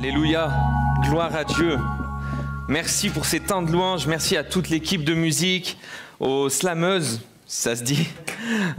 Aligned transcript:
Alléluia, 0.00 0.52
gloire 1.02 1.34
à 1.34 1.42
Dieu. 1.42 1.76
Merci 2.68 3.10
pour 3.10 3.24
ces 3.24 3.40
temps 3.40 3.62
de 3.62 3.72
louange, 3.72 4.06
merci 4.06 4.36
à 4.36 4.44
toute 4.44 4.68
l'équipe 4.68 5.02
de 5.02 5.12
musique, 5.12 5.76
aux 6.20 6.48
slameuses, 6.48 7.20
ça 7.48 7.74
se 7.74 7.82
dit. 7.82 8.06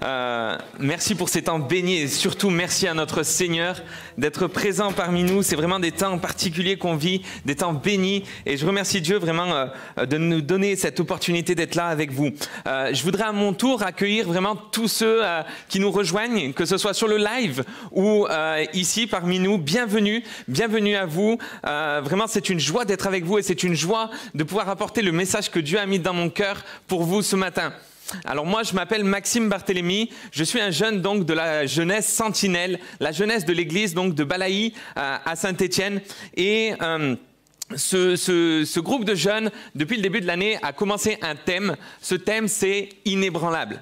Euh, 0.04 0.56
merci 0.80 1.16
pour 1.16 1.28
ces 1.28 1.42
temps 1.42 1.58
bénis 1.58 1.98
et 1.98 2.08
surtout 2.08 2.52
merci 2.52 2.88
à 2.88 2.94
notre 2.94 3.24
Seigneur 3.24 3.82
d'être 4.18 4.46
présent 4.46 4.94
parmi 4.94 5.24
nous. 5.24 5.42
C'est 5.42 5.56
vraiment 5.56 5.80
des 5.80 5.92
temps 5.92 6.20
particuliers 6.20 6.78
qu'on 6.78 6.96
vit, 6.96 7.24
des 7.46 7.56
temps 7.56 7.74
bénis. 7.74 8.24
Et 8.46 8.58
je 8.58 8.66
remercie 8.68 9.02
Dieu 9.02 9.18
vraiment 9.18 9.52
euh, 9.98 10.06
de 10.06 10.18
nous 10.18 10.42
donner 10.42 10.76
cette 10.76 11.00
opportunité 11.00 11.56
d'être 11.56 11.74
là 11.74 11.88
avec 11.88 12.12
vous. 12.12 12.30
Euh, 12.68 12.94
je 12.94 13.04
voudrais 13.04 13.24
à 13.24 13.32
mon 13.32 13.54
tour 13.54 13.82
accueillir 13.82 14.28
vraiment 14.28 14.56
tous 14.56 14.88
ceux 14.88 15.24
qui 15.68 15.80
nous 15.80 15.92
rejoignent, 15.92 16.54
que 16.54 16.66
ce 16.66 16.78
soit 16.78 16.94
sur 16.94 17.08
le 17.08 17.18
live 17.18 17.64
ou 17.92 18.28
ici 18.74 19.08
parmi 19.08 19.40
nous. 19.40 19.58
Bienvenue, 19.58 20.24
bienvenue 20.48 20.96
à 20.96 21.08
vous. 21.08 21.40
Vraiment, 21.64 22.28
c'est 22.28 22.50
une 22.50 22.60
joie 22.60 22.86
d'être 22.86 23.08
avec 23.08 23.26
vous 23.26 23.40
et 23.40 23.42
c'est 23.42 23.64
une 23.64 23.76
joie 23.76 24.12
de 24.36 24.44
pouvoir 24.44 24.70
apporter 24.70 25.02
le 25.02 25.12
message 25.12 25.50
que 25.50 25.60
Dieu 25.60 25.80
a 25.80 25.86
mis 25.86 26.00
dans 26.00 26.14
mon 26.14 26.30
cœur 26.30 26.64
pour 26.88 27.04
vous 27.04 27.22
ce 27.22 27.36
matin. 27.36 27.74
Alors 28.26 28.46
moi, 28.46 28.64
je 28.64 28.74
m'appelle 28.74 29.04
Maxime 29.04 29.50
Barthélémy. 29.50 30.10
Je 30.32 30.44
suis 30.44 30.60
un 30.60 30.72
jeune 30.72 31.02
donc 31.02 31.26
de 31.26 31.34
la 31.34 31.66
jeunesse 31.66 32.08
sentinelle, 32.12 32.80
la 33.00 33.12
jeunesse 33.12 33.46
de 33.46 33.54
l'église 33.54 33.94
donc 33.94 34.16
de 34.16 34.24
Balaï 34.24 34.74
euh, 34.98 35.18
à 35.24 35.36
Saint-Étienne. 35.36 36.02
Et 36.36 36.74
euh, 36.82 37.16
ce, 37.76 38.16
ce- 38.16 38.64
ce 38.66 38.80
groupe 38.80 39.06
de 39.06 39.14
jeunes, 39.16 39.52
depuis 39.76 39.96
le 39.98 40.02
début 40.02 40.22
de 40.22 40.28
l'année, 40.28 40.58
a 40.64 40.74
commencé 40.74 41.18
un 41.22 41.36
thème. 41.36 41.76
Ce 42.02 42.16
thème, 42.16 42.48
c'est 42.48 42.90
inébranlable. 43.06 43.82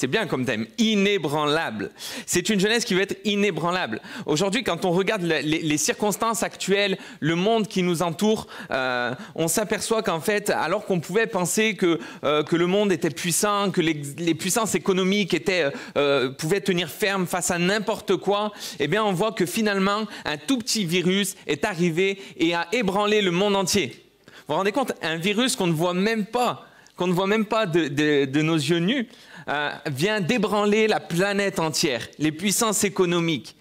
C'est 0.00 0.06
bien 0.06 0.28
comme 0.28 0.44
thème, 0.44 0.68
inébranlable. 0.78 1.90
C'est 2.24 2.50
une 2.50 2.60
jeunesse 2.60 2.84
qui 2.84 2.94
veut 2.94 3.00
être 3.00 3.18
inébranlable. 3.24 4.00
Aujourd'hui, 4.26 4.62
quand 4.62 4.84
on 4.84 4.92
regarde 4.92 5.22
les, 5.22 5.76
circonstances 5.76 6.44
actuelles, 6.44 6.98
le 7.18 7.34
monde 7.34 7.66
qui 7.66 7.82
nous 7.82 8.00
entoure, 8.02 8.46
euh, 8.70 9.12
on 9.34 9.48
s'aperçoit 9.48 10.04
qu'en 10.04 10.20
fait, 10.20 10.50
alors 10.50 10.86
qu'on 10.86 11.00
pouvait 11.00 11.26
penser 11.26 11.74
que, 11.74 11.98
euh, 12.22 12.44
que 12.44 12.54
le 12.54 12.68
monde 12.68 12.92
était 12.92 13.10
puissant, 13.10 13.72
que 13.72 13.80
les, 13.80 14.34
puissances 14.36 14.76
économiques 14.76 15.34
étaient, 15.34 15.64
euh, 15.96 16.30
pouvaient 16.30 16.60
tenir 16.60 16.90
ferme 16.90 17.26
face 17.26 17.50
à 17.50 17.58
n'importe 17.58 18.14
quoi, 18.18 18.52
eh 18.78 18.86
bien, 18.86 19.02
on 19.02 19.12
voit 19.12 19.32
que 19.32 19.46
finalement, 19.46 20.06
un 20.24 20.36
tout 20.36 20.58
petit 20.58 20.84
virus 20.84 21.34
est 21.48 21.64
arrivé 21.64 22.22
et 22.36 22.54
a 22.54 22.68
ébranlé 22.70 23.20
le 23.20 23.32
monde 23.32 23.56
entier. 23.56 24.04
Vous 24.46 24.54
vous 24.54 24.58
rendez 24.58 24.70
compte? 24.70 24.92
Un 25.02 25.16
virus 25.16 25.56
qu'on 25.56 25.66
ne 25.66 25.72
voit 25.72 25.92
même 25.92 26.24
pas, 26.24 26.68
qu'on 26.96 27.08
ne 27.08 27.12
voit 27.12 27.26
même 27.26 27.46
pas 27.46 27.66
de 27.66 28.42
nos 28.42 28.54
yeux 28.54 28.78
nus, 28.78 29.08
euh, 29.48 29.70
vient 29.86 30.20
d'ébranler 30.20 30.86
la 30.86 31.00
planète 31.00 31.58
entière, 31.58 32.06
les 32.18 32.32
puissances 32.32 32.84
économiques. 32.84 33.56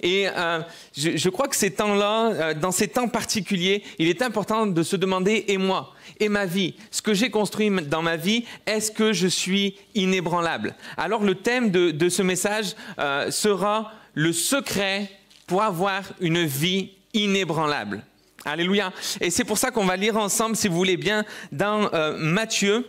Et 0.00 0.26
euh, 0.28 0.60
je, 0.96 1.28
crois 1.28 1.48
que 1.48 1.56
ces 1.56 1.70
temps-là, 1.70 2.30
euh, 2.32 2.54
dans 2.54 2.70
ces 2.70 2.88
temps 2.88 3.08
particuliers, 3.08 3.82
il 3.98 4.08
est 4.08 4.22
important 4.22 4.66
de 4.66 4.82
se 4.82 4.96
demander, 4.96 5.44
et 5.48 5.58
moi, 5.58 5.94
et 6.20 6.28
ma 6.28 6.46
vie, 6.46 6.74
ce 6.90 7.02
que 7.02 7.14
j'ai 7.14 7.30
construit 7.30 7.70
dans 7.70 8.02
ma 8.02 8.16
vie, 8.16 8.44
est-ce 8.66 8.90
que 8.90 9.12
je 9.12 9.26
suis 9.26 9.76
inébranlable? 9.94 10.74
Alors 10.96 11.22
le 11.22 11.34
thème 11.34 11.70
de, 11.70 12.08
ce 12.08 12.22
message 12.22 12.74
euh, 12.98 13.30
sera 13.30 13.92
le 14.14 14.32
secret 14.32 15.10
pour 15.46 15.62
avoir 15.62 16.02
une 16.20 16.44
vie 16.44 16.90
inébranlable. 17.14 18.02
Alléluia. 18.44 18.92
Et 19.20 19.30
c'est 19.30 19.44
pour 19.44 19.58
ça 19.58 19.70
qu'on 19.70 19.86
va 19.86 19.96
lire 19.96 20.16
ensemble, 20.16 20.56
si 20.56 20.68
vous 20.68 20.76
voulez 20.76 20.96
bien, 20.96 21.24
dans 21.50 21.90
Matthieu, 22.16 22.86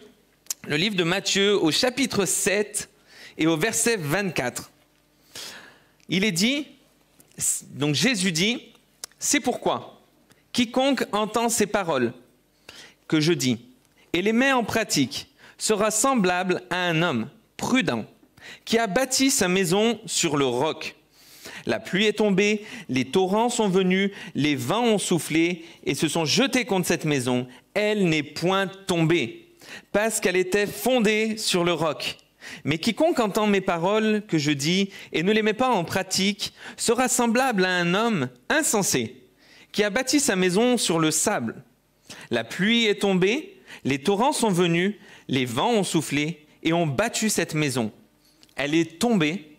le 0.67 0.75
livre 0.75 0.95
de 0.95 1.03
Matthieu 1.03 1.55
au 1.55 1.71
chapitre 1.71 2.25
7 2.25 2.89
et 3.37 3.47
au 3.47 3.55
verset 3.55 3.95
24. 3.95 4.69
Il 6.09 6.25
est 6.25 6.33
dit, 6.33 6.67
donc 7.71 7.95
Jésus 7.95 8.33
dit, 8.33 8.73
c'est 9.17 9.39
pourquoi 9.39 10.01
quiconque 10.51 11.05
entend 11.13 11.47
ces 11.47 11.67
paroles 11.67 12.11
que 13.07 13.21
je 13.21 13.31
dis 13.31 13.59
et 14.11 14.21
les 14.21 14.33
met 14.33 14.51
en 14.51 14.65
pratique 14.65 15.29
sera 15.57 15.89
semblable 15.89 16.61
à 16.69 16.77
un 16.77 17.01
homme 17.01 17.29
prudent 17.55 18.05
qui 18.65 18.77
a 18.77 18.87
bâti 18.87 19.31
sa 19.31 19.47
maison 19.47 19.99
sur 20.05 20.35
le 20.35 20.45
roc. 20.45 20.95
La 21.65 21.79
pluie 21.79 22.05
est 22.05 22.17
tombée, 22.17 22.65
les 22.89 23.05
torrents 23.05 23.49
sont 23.49 23.69
venus, 23.69 24.11
les 24.35 24.55
vents 24.55 24.83
ont 24.83 24.97
soufflé 24.97 25.63
et 25.85 25.95
se 25.95 26.09
sont 26.09 26.25
jetés 26.25 26.65
contre 26.65 26.87
cette 26.87 27.05
maison. 27.05 27.47
Elle 27.73 28.09
n'est 28.09 28.23
point 28.23 28.67
tombée, 28.67 29.46
parce 29.91 30.19
qu'elle 30.19 30.35
était 30.35 30.67
fondée 30.67 31.37
sur 31.37 31.63
le 31.63 31.73
roc. 31.73 32.17
Mais 32.63 32.77
quiconque 32.77 33.19
entend 33.19 33.47
mes 33.47 33.61
paroles 33.61 34.23
que 34.27 34.37
je 34.37 34.51
dis 34.51 34.89
et 35.11 35.23
ne 35.23 35.31
les 35.31 35.41
met 35.41 35.53
pas 35.53 35.69
en 35.69 35.83
pratique 35.83 36.53
sera 36.77 37.07
semblable 37.07 37.65
à 37.65 37.71
un 37.71 37.93
homme 37.93 38.29
insensé 38.49 39.23
qui 39.71 39.83
a 39.83 39.89
bâti 39.89 40.19
sa 40.19 40.35
maison 40.35 40.77
sur 40.77 40.99
le 40.99 41.11
sable. 41.11 41.63
La 42.31 42.43
pluie 42.43 42.85
est 42.85 43.01
tombée, 43.01 43.59
les 43.83 44.01
torrents 44.01 44.31
sont 44.31 44.49
venus, 44.49 44.95
les 45.27 45.45
vents 45.45 45.71
ont 45.71 45.83
soufflé 45.83 46.45
et 46.63 46.73
ont 46.73 46.87
battu 46.87 47.29
cette 47.29 47.53
maison. 47.53 47.91
Elle 48.55 48.75
est 48.75 48.99
tombée 48.99 49.57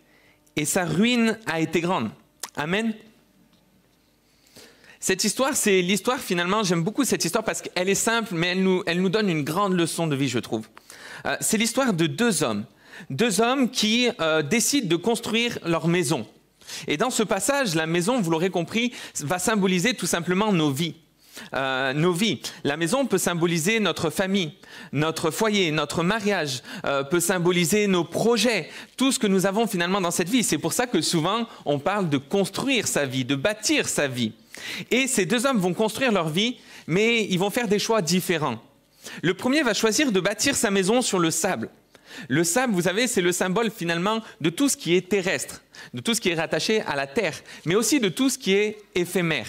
et 0.55 0.65
sa 0.65 0.83
ruine 0.83 1.39
a 1.45 1.59
été 1.59 1.79
grande. 1.79 2.09
Amen. 2.55 2.93
Cette 5.01 5.23
histoire, 5.23 5.55
c'est 5.55 5.81
l'histoire 5.81 6.19
finalement, 6.19 6.61
j'aime 6.63 6.83
beaucoup 6.83 7.05
cette 7.05 7.23
histoire 7.23 7.45
parce 7.45 7.61
qu'elle 7.61 7.87
est 7.87 7.95
simple, 7.95 8.35
mais 8.35 8.47
elle 8.47 8.63
nous, 8.63 8.83
elle 8.85 9.01
nous 9.01 9.07
donne 9.07 9.29
une 9.29 9.43
grande 9.43 9.73
leçon 9.73 10.07
de 10.07 10.15
vie, 10.15 10.27
je 10.27 10.39
trouve. 10.39 10.67
Euh, 11.25 11.37
c'est 11.39 11.57
l'histoire 11.57 11.93
de 11.93 12.05
deux 12.05 12.43
hommes. 12.43 12.65
Deux 13.09 13.39
hommes 13.39 13.69
qui 13.69 14.09
euh, 14.19 14.41
décident 14.41 14.89
de 14.89 14.97
construire 14.97 15.57
leur 15.65 15.87
maison. 15.87 16.27
Et 16.87 16.97
dans 16.97 17.11
ce 17.11 17.23
passage, 17.23 17.75
la 17.75 17.85
maison, 17.85 18.19
vous 18.19 18.29
l'aurez 18.29 18.49
compris, 18.49 18.93
va 19.21 19.39
symboliser 19.39 19.93
tout 19.93 20.05
simplement 20.05 20.51
nos 20.51 20.69
vies. 20.69 20.95
Euh, 21.53 21.93
nos 21.93 22.11
vies. 22.11 22.41
La 22.65 22.75
maison 22.75 23.05
peut 23.05 23.17
symboliser 23.17 23.79
notre 23.79 24.09
famille, 24.09 24.51
notre 24.91 25.31
foyer, 25.31 25.71
notre 25.71 26.03
mariage, 26.03 26.61
peut 27.09 27.21
symboliser 27.21 27.87
nos 27.87 28.03
projets, 28.03 28.69
tout 28.97 29.13
ce 29.13 29.19
que 29.19 29.27
nous 29.27 29.45
avons 29.45 29.65
finalement 29.65 30.01
dans 30.01 30.11
cette 30.11 30.27
vie. 30.27 30.43
C'est 30.43 30.57
pour 30.57 30.73
ça 30.73 30.85
que 30.85 30.99
souvent 30.99 31.47
on 31.65 31.79
parle 31.79 32.09
de 32.09 32.17
construire 32.17 32.89
sa 32.89 33.05
vie, 33.05 33.23
de 33.23 33.35
bâtir 33.35 33.87
sa 33.87 34.09
vie. 34.09 34.33
Et 34.91 35.07
ces 35.07 35.25
deux 35.25 35.45
hommes 35.45 35.59
vont 35.59 35.73
construire 35.73 36.11
leur 36.11 36.29
vie, 36.29 36.57
mais 36.87 37.25
ils 37.25 37.39
vont 37.39 37.49
faire 37.49 37.67
des 37.67 37.79
choix 37.79 38.01
différents. 38.01 38.59
Le 39.21 39.33
premier 39.33 39.63
va 39.63 39.73
choisir 39.73 40.11
de 40.11 40.19
bâtir 40.19 40.55
sa 40.55 40.71
maison 40.71 41.01
sur 41.01 41.19
le 41.19 41.31
sable. 41.31 41.69
Le 42.27 42.43
sable, 42.43 42.73
vous 42.73 42.81
savez, 42.83 43.07
c'est 43.07 43.21
le 43.21 43.31
symbole 43.31 43.71
finalement 43.71 44.21
de 44.41 44.49
tout 44.49 44.67
ce 44.67 44.77
qui 44.77 44.95
est 44.95 45.09
terrestre, 45.09 45.61
de 45.93 46.01
tout 46.01 46.13
ce 46.13 46.21
qui 46.21 46.29
est 46.29 46.35
rattaché 46.35 46.81
à 46.81 46.95
la 46.95 47.07
terre, 47.07 47.35
mais 47.65 47.75
aussi 47.75 47.99
de 47.99 48.09
tout 48.09 48.29
ce 48.29 48.37
qui 48.37 48.53
est 48.53 48.77
éphémère. 48.95 49.47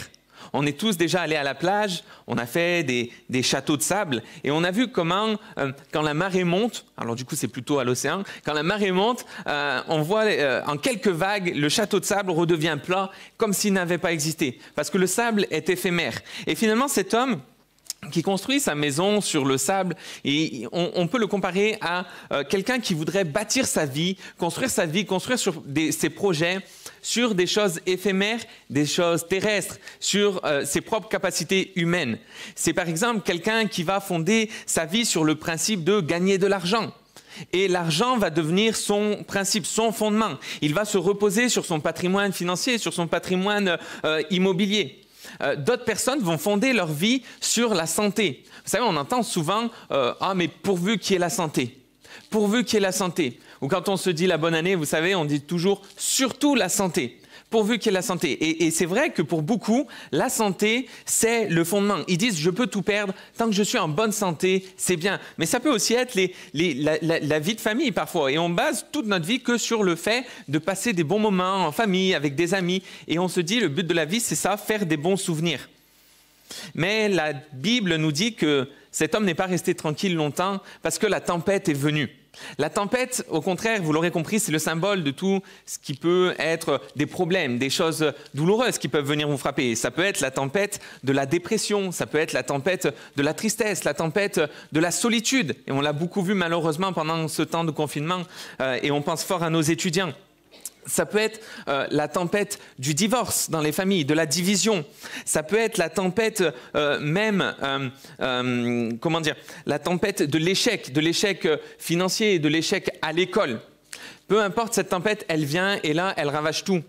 On 0.53 0.67
est 0.67 0.79
tous 0.79 0.97
déjà 0.97 1.23
allés 1.23 1.37
à 1.37 1.43
la 1.43 1.55
plage, 1.55 2.05
on 2.27 2.39
a 2.39 2.47
fait 2.47 2.85
des, 2.85 3.43
châteaux 3.43 3.77
de 3.77 3.83
sable 3.83 4.23
et 4.45 4.51
on 4.51 4.65
a 4.65 4.71
vu 4.71 4.89
comment, 4.89 5.37
euh, 5.59 5.73
quand 5.93 6.03
la 6.03 6.15
marée 6.15 6.45
monte, 6.45 6.87
alors 6.97 7.17
du 7.17 7.25
coup 7.25 7.35
c'est 7.35 7.49
plutôt 7.49 7.79
à 7.79 7.85
l'océan, 7.85 8.23
quand 8.45 8.53
la 8.53 8.63
marée 8.63 8.93
monte, 8.93 9.25
euh, 9.47 9.81
on 9.89 10.03
voit 10.03 10.25
euh, 10.25 10.63
en 10.67 10.77
quelques 10.77 11.09
vagues 11.09 11.55
le 11.55 11.69
château 11.69 12.01
de 12.01 12.05
sable 12.05 12.31
redevient 12.31 12.79
plat 12.83 13.11
comme 13.37 13.53
s'il 13.53 13.73
n'avait 13.73 13.99
pas 13.99 14.13
existé, 14.13 14.59
parce 14.75 14.91
que 14.91 14.99
le 14.99 15.07
sable 15.07 15.47
est 15.51 15.69
éphémère. 15.69 16.21
Et 16.47 16.55
finalement 16.55 16.89
cet 16.89 17.15
homme, 17.15 17.41
qui 18.13 18.23
construit 18.23 18.61
sa 18.61 18.75
maison 18.75 19.21
sur 19.21 19.45
le 19.45 19.59
sable, 19.59 19.95
et 20.25 20.67
on, 20.73 21.07
peut 21.07 21.19
le 21.19 21.27
comparer 21.27 21.77
à 21.83 22.07
quelqu'un 22.49 22.81
qui 22.81 22.95
voudrait 22.95 23.25
bâtir 23.25 23.67
sa 23.67 23.85
vie, 23.85 24.17
construire 24.39 24.71
sa 24.71 24.87
vie, 24.87 25.05
construire 25.05 25.39
sur 25.39 25.63
ses 25.91 26.09
projets 26.09 26.61
sur 27.03 27.35
des 27.35 27.47
choses 27.47 27.81
éphémères, 27.87 28.41
des 28.69 28.87
choses 28.87 29.27
terrestres, 29.27 29.79
sur 29.99 30.45
euh, 30.45 30.65
ses 30.65 30.81
propres 30.81 31.09
capacités 31.09 31.73
humaines. 31.77 32.19
C'est 32.55 32.73
par 32.73 32.89
exemple 32.89 33.23
quelqu'un 33.23 33.67
qui 33.67 33.83
va 33.83 34.01
fonder 34.01 34.51
sa 34.67 34.85
vie 34.85 35.05
sur 35.05 35.25
le 35.25 35.35
principe 35.35 35.85
de 35.85 36.01
gagner 36.01 36.39
de 36.39 36.47
l'argent. 36.47 36.93
Et 37.53 37.69
l'argent 37.69 38.19
va 38.19 38.29
devenir 38.29 38.77
son 38.77 39.25
principe, 39.27 39.65
son 39.65 39.93
fondement. 39.93 40.35
Il 40.61 40.75
va 40.75 40.85
se 40.85 40.99
reposer 40.99 41.49
sur 41.49 41.65
son 41.65 41.81
patrimoine 41.81 42.33
financier, 42.33 42.77
sur 42.77 42.93
son 42.93 43.07
patrimoine 43.07 43.79
euh, 44.05 44.23
immobilier. 44.31 45.01
Euh, 45.43 45.57
D'autres 45.57 45.85
personnes 45.85 46.21
vont 46.21 46.39
fonder 46.39 46.73
leur 46.73 46.89
vie 46.89 47.23
sur 47.41 47.73
la 47.75 47.87
santé. 47.87 48.43
Vous 48.65 48.71
savez, 48.71 48.85
on 48.87 48.97
entend 48.97 49.23
souvent 49.23 49.71
Ah, 49.91 50.35
mais 50.35 50.49
pourvu 50.49 50.99
qu'il 50.99 51.13
y 51.13 51.17
ait 51.17 51.19
la 51.21 51.31
santé. 51.31 51.80
Pourvu 52.31 52.65
qu'il 52.65 52.75
y 52.75 52.77
ait 52.79 52.81
la 52.81 52.93
santé. 52.93 53.39
Ou 53.61 53.69
quand 53.69 53.89
on 53.89 53.97
se 53.97 54.11
dit 54.11 54.27
la 54.27 54.39
bonne 54.39 54.55
année, 54.55 54.75
vous 54.75 54.85
savez, 54.85 55.15
on 55.15 55.25
dit 55.25 55.41
toujours 55.41 55.83
surtout 55.97 56.55
la 56.55 56.69
santé 56.69 57.21
pourvu 57.51 57.79
qu'il 57.79 57.87
y 57.87 57.89
ait 57.91 57.99
la 57.99 58.03
santé. 58.03 58.65
Et, 58.65 58.71
c'est 58.71 58.87
vrai 58.87 59.11
que 59.11 59.23
pour 59.23 59.43
beaucoup, 59.43 59.87
la 60.13 60.29
santé, 60.29 60.89
c'est 61.05 61.49
le 61.49 61.65
fondement. 61.65 61.99
Ils 62.09 62.17
disent, 62.17 62.39
je 62.39 62.51
peux 62.51 62.69
tout 62.69 62.83
perdre, 62.83 63.13
tant 63.37 63.47
que 63.47 63.53
je 63.53 63.63
suis 63.63 63.79
en 63.79 63.89
bonne 63.89 64.13
santé, 64.13 64.67
c'est 64.77 64.97
bien. 64.97 65.21
Mais 65.37 65.47
ça 65.47 65.61
peut 65.61 65.71
aussi 65.71 65.95
être 65.95 66.15
la, 66.55 67.39
vie 67.41 67.55
de 67.55 67.61
famille 67.61 67.91
parfois. 67.91 68.31
Et 68.31 68.39
on 68.39 68.49
base 68.49 68.87
toute 68.93 69.07
notre 69.07 69.27
vie 69.27 69.41
que 69.41 69.59
sur 69.59 69.83
le 69.83 69.97
fait 69.97 70.25
de 70.49 70.59
passer 70.59 70.93
des 70.93 71.05
bons 71.05 71.19
moments 71.19 71.67
en 71.67 71.73
famille, 71.73 72.15
avec 72.15 72.37
des 72.37 72.55
amis. 72.55 72.83
Et 73.09 73.19
on 73.19 73.29
se 73.29 73.41
dit, 73.41 73.61
le 73.61 73.69
but 73.69 73.87
de 73.87 73.95
la 73.95 74.05
vie, 74.05 74.21
c'est 74.21 74.37
ça, 74.37 74.57
faire 74.57 74.87
des 74.87 74.97
bons 74.97 75.17
souvenirs. 75.17 75.69
Mais 76.75 77.09
la 77.09 77.33
Bible 77.33 77.97
nous 77.97 78.13
dit 78.13 78.35
que 78.35 78.69
cet 78.93 79.15
homme 79.15 79.25
n'est 79.25 79.35
pas 79.35 79.47
resté 79.47 79.75
tranquille 79.75 80.15
longtemps 80.15 80.61
parce 80.83 80.99
que 80.99 81.07
la 81.07 81.21
tempête 81.21 81.69
est 81.69 81.75
venue. 81.75 82.09
La 82.59 82.71
tempête, 82.71 83.25
au 83.29 83.41
contraire, 83.41 83.83
vous 83.83 83.93
l'aurez 83.93 84.11
compris, 84.11 84.39
c'est 84.39 84.53
le 84.53 84.59
symbole 84.59 85.03
de 85.03 85.11
tout 85.11 85.41
ce 85.67 85.79
qui 85.79 85.95
peut 85.95 86.35
être 86.39 86.81
des 86.97 87.07
problèmes, 87.07 87.59
des 87.59 87.71
choses 87.71 88.13
douloureuses 88.35 88.79
qui 88.79 88.89
peuvent 88.89 89.07
venir 89.07 89.29
vous 89.29 89.37
frapper. 89.37 89.75
Ça 89.75 89.91
peut 89.91 90.05
être 90.05 90.21
la 90.21 90.31
tempête 90.31 90.81
de 91.03 91.13
la 91.13 91.27
dépression, 91.27 91.93
ça 91.93 92.07
peut 92.07 92.19
être 92.19 92.33
la 92.33 92.43
tempête 92.43 92.95
de 93.17 93.23
la 93.23 93.35
tristesse, 93.35 93.85
la 93.85 93.95
tempête 93.95 94.41
de 94.73 94.81
la 94.81 94.91
solitude. 94.91 95.57
Et 95.67 95.73
on 95.73 95.81
l'a 95.81 95.93
beaucoup 95.93 96.23
vu 96.23 96.35
malheureusement 96.35 96.93
pendant 96.93 97.27
ce 97.29 97.43
temps 97.43 97.65
de 97.65 97.73
confinement, 97.73 98.23
euh, 98.61 98.79
et 98.83 98.91
on 98.91 99.03
pense 99.03 99.25
fort 99.25 99.43
à 99.43 99.51
nos 99.51 99.63
étudiants. 99.63 100.13
Ça 100.87 101.07
peut 101.07 101.19
être 101.19 101.41
euh, 101.69 101.87
la 101.91 102.09
tempête 102.09 102.59
du 102.79 102.95
divorce 102.95 103.51
dans 103.51 103.61
les 103.61 103.73
familles, 103.73 104.05
de 104.05 104.15
la 104.15 104.27
division. 104.27 104.85
Ça 105.25 105.43
peut 105.43 105.59
être 105.59 105.79
la 105.79 105.89
tempête 105.89 106.43
euh, 106.75 106.99
même, 107.01 107.55
euh, 108.21 108.91
comment 109.01 109.21
dire, 109.21 109.37
la 109.67 109.79
tempête 109.79 110.23
de 110.23 110.39
l'échec, 110.39 110.93
de 110.93 111.01
l'échec 111.01 111.49
financier, 111.79 112.39
de 112.39 112.49
l'échec 112.49 112.91
à 113.03 113.13
l'école. 113.13 113.61
Peu 114.29 114.41
importe 114.41 114.75
cette 114.75 114.91
tempête, 114.91 115.25
elle 115.29 115.45
vient 115.45 115.81
et 115.83 115.93
là, 115.93 116.15
elle 116.17 116.29
ravage 116.29 116.63
tout. 116.63 116.83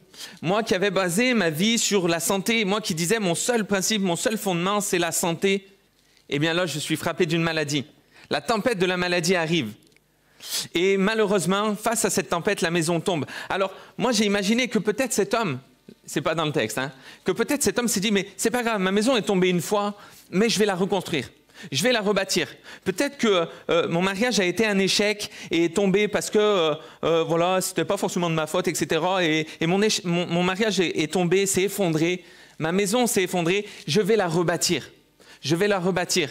Moi 0.44 0.62
qui 0.62 0.76
avais 0.76 0.92
basé 0.92 1.34
ma 1.34 1.50
vie 1.50 1.80
sur 1.80 2.08
la 2.08 2.20
santé, 2.20 2.66
moi 2.66 2.82
qui 2.82 2.94
disais 2.94 3.20
mon 3.20 3.34
seul 3.34 3.66
principe, 3.66 4.04
mon 4.04 4.16
seul 4.16 4.38
fondement, 4.38 4.80
c'est 4.80 5.00
la 5.00 5.12
santé, 5.12 5.68
eh 6.30 6.38
bien 6.38 6.54
là, 6.54 6.66
je 6.66 6.78
suis 6.78 6.96
frappé 6.96 7.26
d'une 7.26 7.42
maladie. 7.42 7.86
La 8.30 8.42
tempête 8.42 8.78
de 8.78 8.86
la 8.86 8.96
maladie 8.96 9.36
arrive. 9.36 9.74
Et 10.74 10.98
malheureusement, 10.98 11.76
face 11.76 12.06
à 12.06 12.10
cette 12.10 12.30
tempête, 12.30 12.62
la 12.62 12.72
maison 12.72 13.00
tombe. 13.00 13.26
Alors, 13.50 13.72
moi, 13.98 14.12
j'ai 14.12 14.26
imaginé 14.26 14.68
que 14.68 14.80
peut-être 14.80 15.14
cet 15.14 15.34
homme, 15.34 15.60
c'est 16.06 16.22
pas 16.22 16.36
dans 16.36 16.46
le 16.46 16.52
texte, 16.52 16.78
hein, 16.78 16.92
que 17.24 17.32
peut-être 17.32 17.64
cet 17.64 17.78
homme 17.80 17.88
s'est 17.88 18.00
dit, 18.00 18.12
mais 18.12 18.28
c'est 18.38 18.52
pas 18.52 18.64
grave, 18.64 18.80
ma 18.80 18.92
maison 18.92 19.16
est 19.16 19.22
tombée 19.22 19.50
une 19.50 19.62
fois, 19.62 19.96
mais 20.32 20.50
je 20.50 20.60
vais 20.60 20.66
la 20.66 20.76
reconstruire. 20.76 21.30
Je 21.72 21.84
vais 21.84 21.92
la 21.92 22.02
rebâtir. 22.02 22.48
Peut-être 22.84 23.18
que 23.18 23.46
euh, 23.70 23.88
mon 23.88 24.02
mariage 24.02 24.40
a 24.40 24.46
été 24.46 24.66
un 24.66 24.80
échec 24.80 25.30
et 25.52 25.66
est 25.66 25.76
tombé 25.76 26.08
parce 26.08 26.30
que 26.32 26.40
euh, 26.40 26.74
euh, 27.04 27.24
voilà, 27.24 27.62
c'était 27.62 27.86
pas 27.86 27.98
forcément 27.98 28.30
de 28.30 28.36
ma 28.36 28.48
faute, 28.48 28.68
etc. 28.68 29.46
Et, 29.60 29.68
mon, 29.68 30.44
mariage 30.44 30.80
est 30.80 31.12
tombé, 31.14 31.46
s'est 31.46 31.64
effondré. 31.64 32.24
Ma 32.58 32.72
maison 32.72 33.06
s'est 33.06 33.24
effondrée. 33.24 33.68
Je 33.88 34.02
vais 34.02 34.16
la 34.16 34.28
rebâtir. 34.28 34.90
Je 35.42 35.56
vais 35.56 35.68
la 35.68 35.80
rebâtir. 35.80 36.30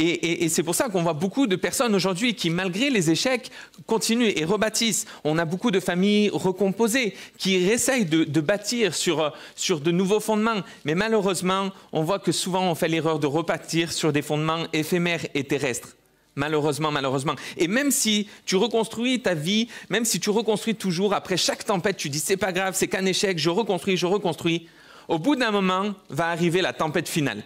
Et, 0.00 0.48
c'est 0.48 0.62
pour 0.62 0.76
ça 0.76 0.88
qu'on 0.88 1.02
voit 1.02 1.12
beaucoup 1.12 1.48
de 1.48 1.56
personnes 1.56 1.92
aujourd'hui 1.92 2.34
qui, 2.34 2.50
malgré 2.50 2.88
les 2.88 3.10
échecs, 3.10 3.50
continuent 3.86 4.32
et 4.36 4.44
rebâtissent. 4.44 5.06
On 5.24 5.38
a 5.38 5.44
beaucoup 5.44 5.72
de 5.72 5.80
familles 5.80 6.30
recomposées 6.32 7.14
qui 7.36 7.56
essayent 7.56 8.04
de, 8.04 8.40
bâtir 8.40 8.94
sur, 8.94 9.32
sur 9.56 9.80
de 9.80 9.90
nouveaux 9.90 10.20
fondements. 10.20 10.62
Mais 10.84 10.94
malheureusement, 10.94 11.70
on 11.92 12.04
voit 12.04 12.20
que 12.20 12.30
souvent 12.30 12.62
on 12.70 12.76
fait 12.76 12.86
l'erreur 12.86 13.18
de 13.18 13.26
rebâtir 13.26 13.92
sur 13.92 14.12
des 14.12 14.22
fondements 14.22 14.66
éphémères 14.72 15.26
et 15.34 15.42
terrestres. 15.42 15.96
Malheureusement, 16.36 16.92
malheureusement. 16.92 17.34
Et 17.56 17.66
même 17.66 17.90
si 17.90 18.28
tu 18.46 18.54
reconstruis 18.54 19.20
ta 19.20 19.34
vie, 19.34 19.66
même 19.90 20.04
si 20.04 20.20
tu 20.20 20.30
reconstruis 20.30 20.76
toujours, 20.76 21.12
après 21.12 21.36
chaque 21.36 21.64
tempête, 21.64 21.96
tu 21.96 22.08
dis 22.08 22.20
c'est 22.20 22.36
pas 22.36 22.52
grave, 22.52 22.76
c'est 22.76 22.86
qu'un 22.86 23.04
échec, 23.04 23.36
je 23.36 23.50
reconstruis, 23.50 23.96
je 23.96 24.06
reconstruis, 24.06 24.68
au 25.08 25.18
bout 25.18 25.34
d'un 25.34 25.50
moment 25.50 25.94
va 26.08 26.28
arriver 26.28 26.62
la 26.62 26.72
tempête 26.72 27.08
finale. 27.08 27.42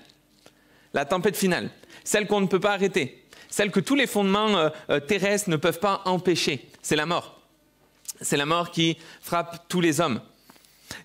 La 0.93 1.07
tempête 1.07 1.39
finale 1.39 1.71
celle 2.05 2.27
qu'on 2.27 2.41
ne 2.41 2.47
peut 2.47 2.61
pas 2.61 2.73
arrêter, 2.73 3.25
celle 3.49 3.71
que 3.71 3.81
tous 3.81 3.95
les 3.95 4.07
fondements 4.07 4.57
euh, 4.57 4.69
euh, 4.91 5.01
terrestres 5.01 5.51
ne 5.51 5.57
peuvent 5.57 5.81
pas 5.81 6.03
empêcher. 6.05 6.69
C'est 6.83 6.97
la 6.97 7.07
mort. 7.07 7.41
C'est 8.21 8.37
la 8.37 8.47
mort 8.47 8.71
qui 8.71 8.97
frappe 9.21 9.67
tous 9.69 9.81
les 9.81 10.01
hommes. 10.01 10.21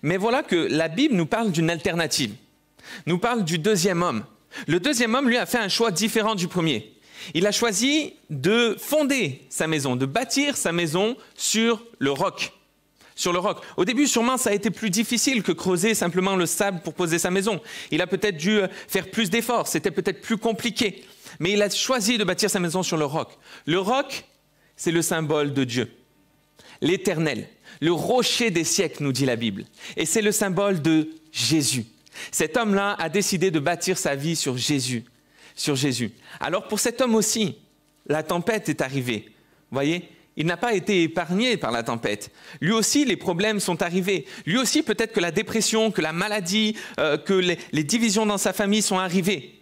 Mais 0.02 0.16
voilà 0.16 0.42
que 0.42 0.56
la 0.56 0.88
Bible 0.88 1.14
nous 1.14 1.26
parle 1.26 1.50
d'une 1.50 1.70
alternative, 1.70 2.34
nous 3.06 3.18
parle 3.18 3.44
du 3.44 3.58
deuxième 3.58 4.02
homme. 4.02 4.24
Le 4.66 4.80
deuxième 4.80 5.14
homme, 5.14 5.28
lui, 5.28 5.36
a 5.36 5.46
fait 5.46 5.58
un 5.58 5.68
choix 5.68 5.90
différent 5.90 6.34
du 6.34 6.48
premier. 6.48 6.94
Il 7.34 7.46
a 7.46 7.52
choisi 7.52 8.14
de 8.30 8.76
fonder 8.78 9.42
sa 9.50 9.66
maison, 9.66 9.96
de 9.96 10.06
bâtir 10.06 10.56
sa 10.56 10.72
maison 10.72 11.16
sur 11.34 11.82
le 11.98 12.12
roc 12.12 12.52
sur 13.18 13.32
le 13.32 13.40
roc. 13.40 13.58
Au 13.76 13.84
début, 13.84 14.06
sûrement, 14.06 14.36
ça 14.36 14.50
a 14.50 14.52
été 14.52 14.70
plus 14.70 14.90
difficile 14.90 15.42
que 15.42 15.50
creuser 15.50 15.96
simplement 15.96 16.36
le 16.36 16.46
sable 16.46 16.80
pour 16.82 16.94
poser 16.94 17.18
sa 17.18 17.32
maison. 17.32 17.60
Il 17.90 18.00
a 18.00 18.06
peut-être 18.06 18.36
dû 18.36 18.60
euh, 18.60 18.68
faire 18.86 19.10
plus 19.10 19.28
d'efforts, 19.28 19.66
c'était 19.66 19.90
peut-être 19.90 20.22
plus 20.22 20.38
compliqué. 20.38 21.04
Mais 21.40 21.50
il 21.50 21.60
a 21.60 21.68
choisi 21.68 22.16
de 22.16 22.22
bâtir 22.22 22.48
sa 22.48 22.60
maison 22.60 22.84
sur 22.84 22.96
le 22.96 23.04
roc. 23.04 23.36
Le 23.66 23.80
roc, 23.80 24.24
c'est 24.76 24.92
le 24.92 25.02
symbole 25.02 25.52
de 25.52 25.64
Dieu, 25.64 25.90
l'éternel, 26.80 27.48
le 27.80 27.92
rocher 27.92 28.52
des 28.52 28.62
siècles, 28.62 29.02
nous 29.02 29.12
dit 29.12 29.26
la 29.26 29.34
Bible. 29.34 29.64
Et 29.96 30.06
c'est 30.06 30.22
le 30.22 30.30
symbole 30.30 30.80
de 30.80 31.10
Jésus. 31.32 31.86
Cet 32.30 32.56
homme-là 32.56 32.94
a 33.00 33.08
décidé 33.08 33.50
de 33.50 33.58
bâtir 33.58 33.98
sa 33.98 34.14
vie 34.14 34.36
sur 34.36 34.56
Jésus, 34.56 35.02
sur 35.56 35.74
Jésus. 35.74 36.12
Alors 36.38 36.68
pour 36.68 36.78
cet 36.78 37.00
homme 37.00 37.16
aussi, 37.16 37.58
la 38.06 38.22
tempête 38.22 38.68
est 38.68 38.80
arrivée. 38.80 39.32
Voyez 39.72 40.08
il 40.38 40.46
n'a 40.46 40.56
pas 40.56 40.72
été 40.72 41.02
épargné 41.02 41.56
par 41.56 41.72
la 41.72 41.82
tempête. 41.82 42.30
Lui 42.60 42.72
aussi, 42.72 43.04
les 43.04 43.16
problèmes 43.16 43.58
sont 43.58 43.82
arrivés. 43.82 44.24
Lui 44.46 44.56
aussi, 44.56 44.84
peut-être 44.84 45.12
que 45.12 45.20
la 45.20 45.32
dépression, 45.32 45.90
que 45.90 46.00
la 46.00 46.12
maladie, 46.12 46.76
euh, 47.00 47.18
que 47.18 47.34
les, 47.34 47.84
divisions 47.84 48.24
dans 48.24 48.38
sa 48.38 48.52
famille 48.52 48.82
sont 48.82 48.98
arrivées. 48.98 49.57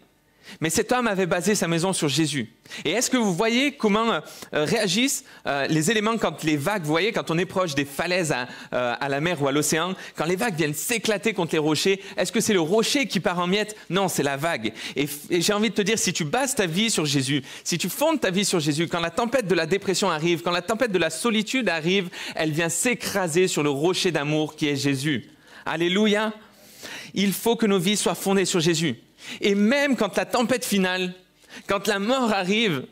Mais 0.61 0.71
cet 0.71 0.93
homme 0.93 1.07
avait 1.07 1.27
basé 1.27 1.55
sa 1.55 1.69
maison 1.69 1.93
sur 1.93 2.09
Jésus. 2.09 2.49
Et 2.85 2.91
est-ce 2.91 3.11
que 3.11 3.17
vous 3.17 3.35
voyez 3.35 3.73
comment 3.73 4.11
euh, 4.11 4.21
réagissent 4.53 5.25
euh, 5.47 5.67
les 5.69 5.91
éléments 5.91 6.17
quand 6.19 6.43
les 6.45 6.57
vagues, 6.57 6.83
vous 6.83 6.91
voyez, 6.91 7.13
quand 7.13 7.31
on 7.31 7.39
est 7.39 7.47
proche 7.47 7.75
des 7.75 7.85
falaises 7.85 8.33
à, 8.33 8.49
euh, 8.73 8.95
la 9.09 9.21
mer 9.21 9.43
ou 9.43 9.49
à 9.49 9.53
l'océan, 9.53 9.95
quand 10.17 10.25
les 10.25 10.37
vagues 10.37 10.57
viennent 10.57 10.75
s'éclater 10.75 11.33
contre 11.33 11.53
les 11.53 11.59
rochers, 11.59 12.03
est-ce 12.17 12.33
que 12.33 12.41
c'est 12.41 12.53
le 12.53 12.61
rocher 12.61 13.07
qui 13.07 13.21
part 13.21 13.39
en 13.39 13.47
miettes? 13.47 13.77
Non, 13.91 14.09
c'est 14.09 14.23
la 14.23 14.37
vague. 14.37 14.73
Et, 14.95 15.07
j'ai 15.31 15.53
envie 15.53 15.71
de 15.71 15.75
te 15.75 15.83
dire, 15.83 15.99
si 15.99 16.13
tu 16.13 16.25
bases 16.25 16.55
ta 16.55 16.67
vie 16.67 16.91
sur 16.91 17.07
Jésus, 17.07 17.43
si 17.65 17.79
tu 17.79 17.89
fondes 17.89 18.21
ta 18.21 18.31
vie 18.31 18.45
sur 18.45 18.61
Jésus, 18.61 18.89
quand 18.89 19.01
la 19.01 19.11
tempête 19.11 19.47
de 19.47 19.55
la 19.55 19.67
dépression 19.67 20.11
arrive, 20.11 20.43
quand 20.43 20.51
la 20.51 20.63
tempête 20.63 20.93
de 20.93 20.99
la 20.99 21.11
solitude 21.11 21.69
arrive, 21.69 22.09
elle 22.35 22.51
vient 22.51 22.69
s'écraser 22.69 23.49
sur 23.49 23.63
le 23.63 23.71
rocher 23.71 24.11
d'amour 24.11 24.57
qui 24.57 24.69
est 24.69 24.77
Jésus. 24.77 25.31
Alléluia. 25.65 26.33
Il 27.15 27.33
faut 27.33 27.57
que 27.57 27.67
nos 27.67 27.79
vies 27.79 27.97
soient 27.97 28.15
fondées 28.15 28.45
sur 28.45 28.61
Jésus. 28.61 28.97
Et 29.41 29.55
même 29.55 29.97
quand 29.97 30.17
la 30.17 30.25
tempête 30.25 30.65
finale, 30.65 31.15
quand 31.67 31.87
la 31.87 31.99
mort 31.99 32.33
arrive, 32.33 32.87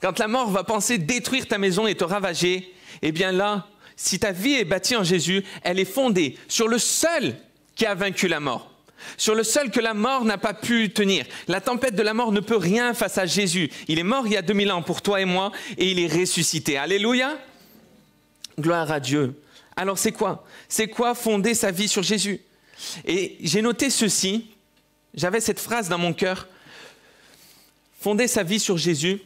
quand 0.00 0.18
la 0.18 0.28
mort 0.28 0.50
va 0.50 0.64
penser 0.64 0.98
détruire 0.98 1.46
ta 1.46 1.58
maison 1.58 1.86
et 1.86 1.94
te 1.94 2.04
ravager, 2.04 2.72
eh 3.02 3.12
bien 3.12 3.32
là, 3.32 3.66
si 3.96 4.18
ta 4.18 4.32
vie 4.32 4.54
est 4.54 4.64
bâtie 4.64 4.96
en 4.96 5.04
Jésus, 5.04 5.44
elle 5.62 5.78
est 5.78 5.84
fondée 5.84 6.36
sur 6.46 6.68
le 6.68 6.78
seul 6.78 7.36
qui 7.74 7.84
a 7.86 7.94
vaincu 7.94 8.28
la 8.28 8.40
mort, 8.40 8.72
sur 9.16 9.34
le 9.34 9.42
seul 9.42 9.70
que 9.70 9.80
la 9.80 9.94
mort 9.94 10.24
n'a 10.24 10.38
pas 10.38 10.54
pu 10.54 10.90
tenir. 10.90 11.24
La 11.48 11.60
tempête 11.60 11.94
de 11.94 12.02
la 12.02 12.14
mort 12.14 12.32
ne 12.32 12.40
peut 12.40 12.56
rien 12.56 12.94
face 12.94 13.18
à 13.18 13.26
Jésus. 13.26 13.70
Il 13.88 13.98
est 13.98 14.04
mort 14.04 14.26
il 14.26 14.32
y 14.32 14.36
a 14.36 14.42
2000 14.42 14.72
ans 14.72 14.82
pour 14.82 15.02
toi 15.02 15.20
et 15.20 15.24
moi 15.24 15.52
et 15.76 15.90
il 15.90 15.98
est 15.98 16.12
ressuscité. 16.12 16.76
Alléluia. 16.76 17.38
Gloire 18.58 18.90
à 18.90 19.00
Dieu. 19.00 19.40
Alors 19.76 19.98
c'est 19.98 20.12
quoi? 20.12 20.44
C'est 20.68 20.88
quoi 20.88 21.14
fonder 21.14 21.54
sa 21.54 21.70
vie 21.70 21.88
sur 21.88 22.02
Jésus? 22.02 22.40
Et 23.04 23.36
j'ai 23.40 23.62
noté 23.62 23.90
ceci 23.90 24.50
j'avais 25.18 25.40
cette 25.40 25.58
phrase 25.58 25.88
dans 25.88 25.98
mon 25.98 26.12
cœur. 26.12 26.46
Fonder 28.00 28.28
sa 28.28 28.44
vie 28.44 28.60
sur 28.60 28.78
Jésus, 28.78 29.20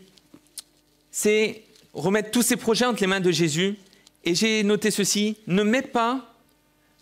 c'est 1.11 1.65
remettre 1.93 2.31
tous 2.31 2.41
ses 2.41 2.57
projets 2.57 2.87
entre 2.87 3.03
les 3.03 3.07
mains 3.07 3.21
de 3.21 3.31
Jésus. 3.31 3.77
Et 4.25 4.35
j'ai 4.35 4.63
noté 4.63 4.91
ceci, 4.91 5.37
ne 5.47 5.63
mets 5.63 5.83
pas, 5.83 6.35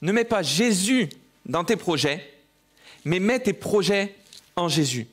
ne 0.03 0.11
mets 0.11 0.25
pas 0.25 0.43
Jésus 0.43 1.09
dans 1.47 1.63
tes 1.63 1.77
projets, 1.77 2.35
mais 3.05 3.21
mets 3.21 3.39
tes 3.39 3.53
projets 3.53 4.17
en 4.57 4.69
Jésus. 4.69 5.07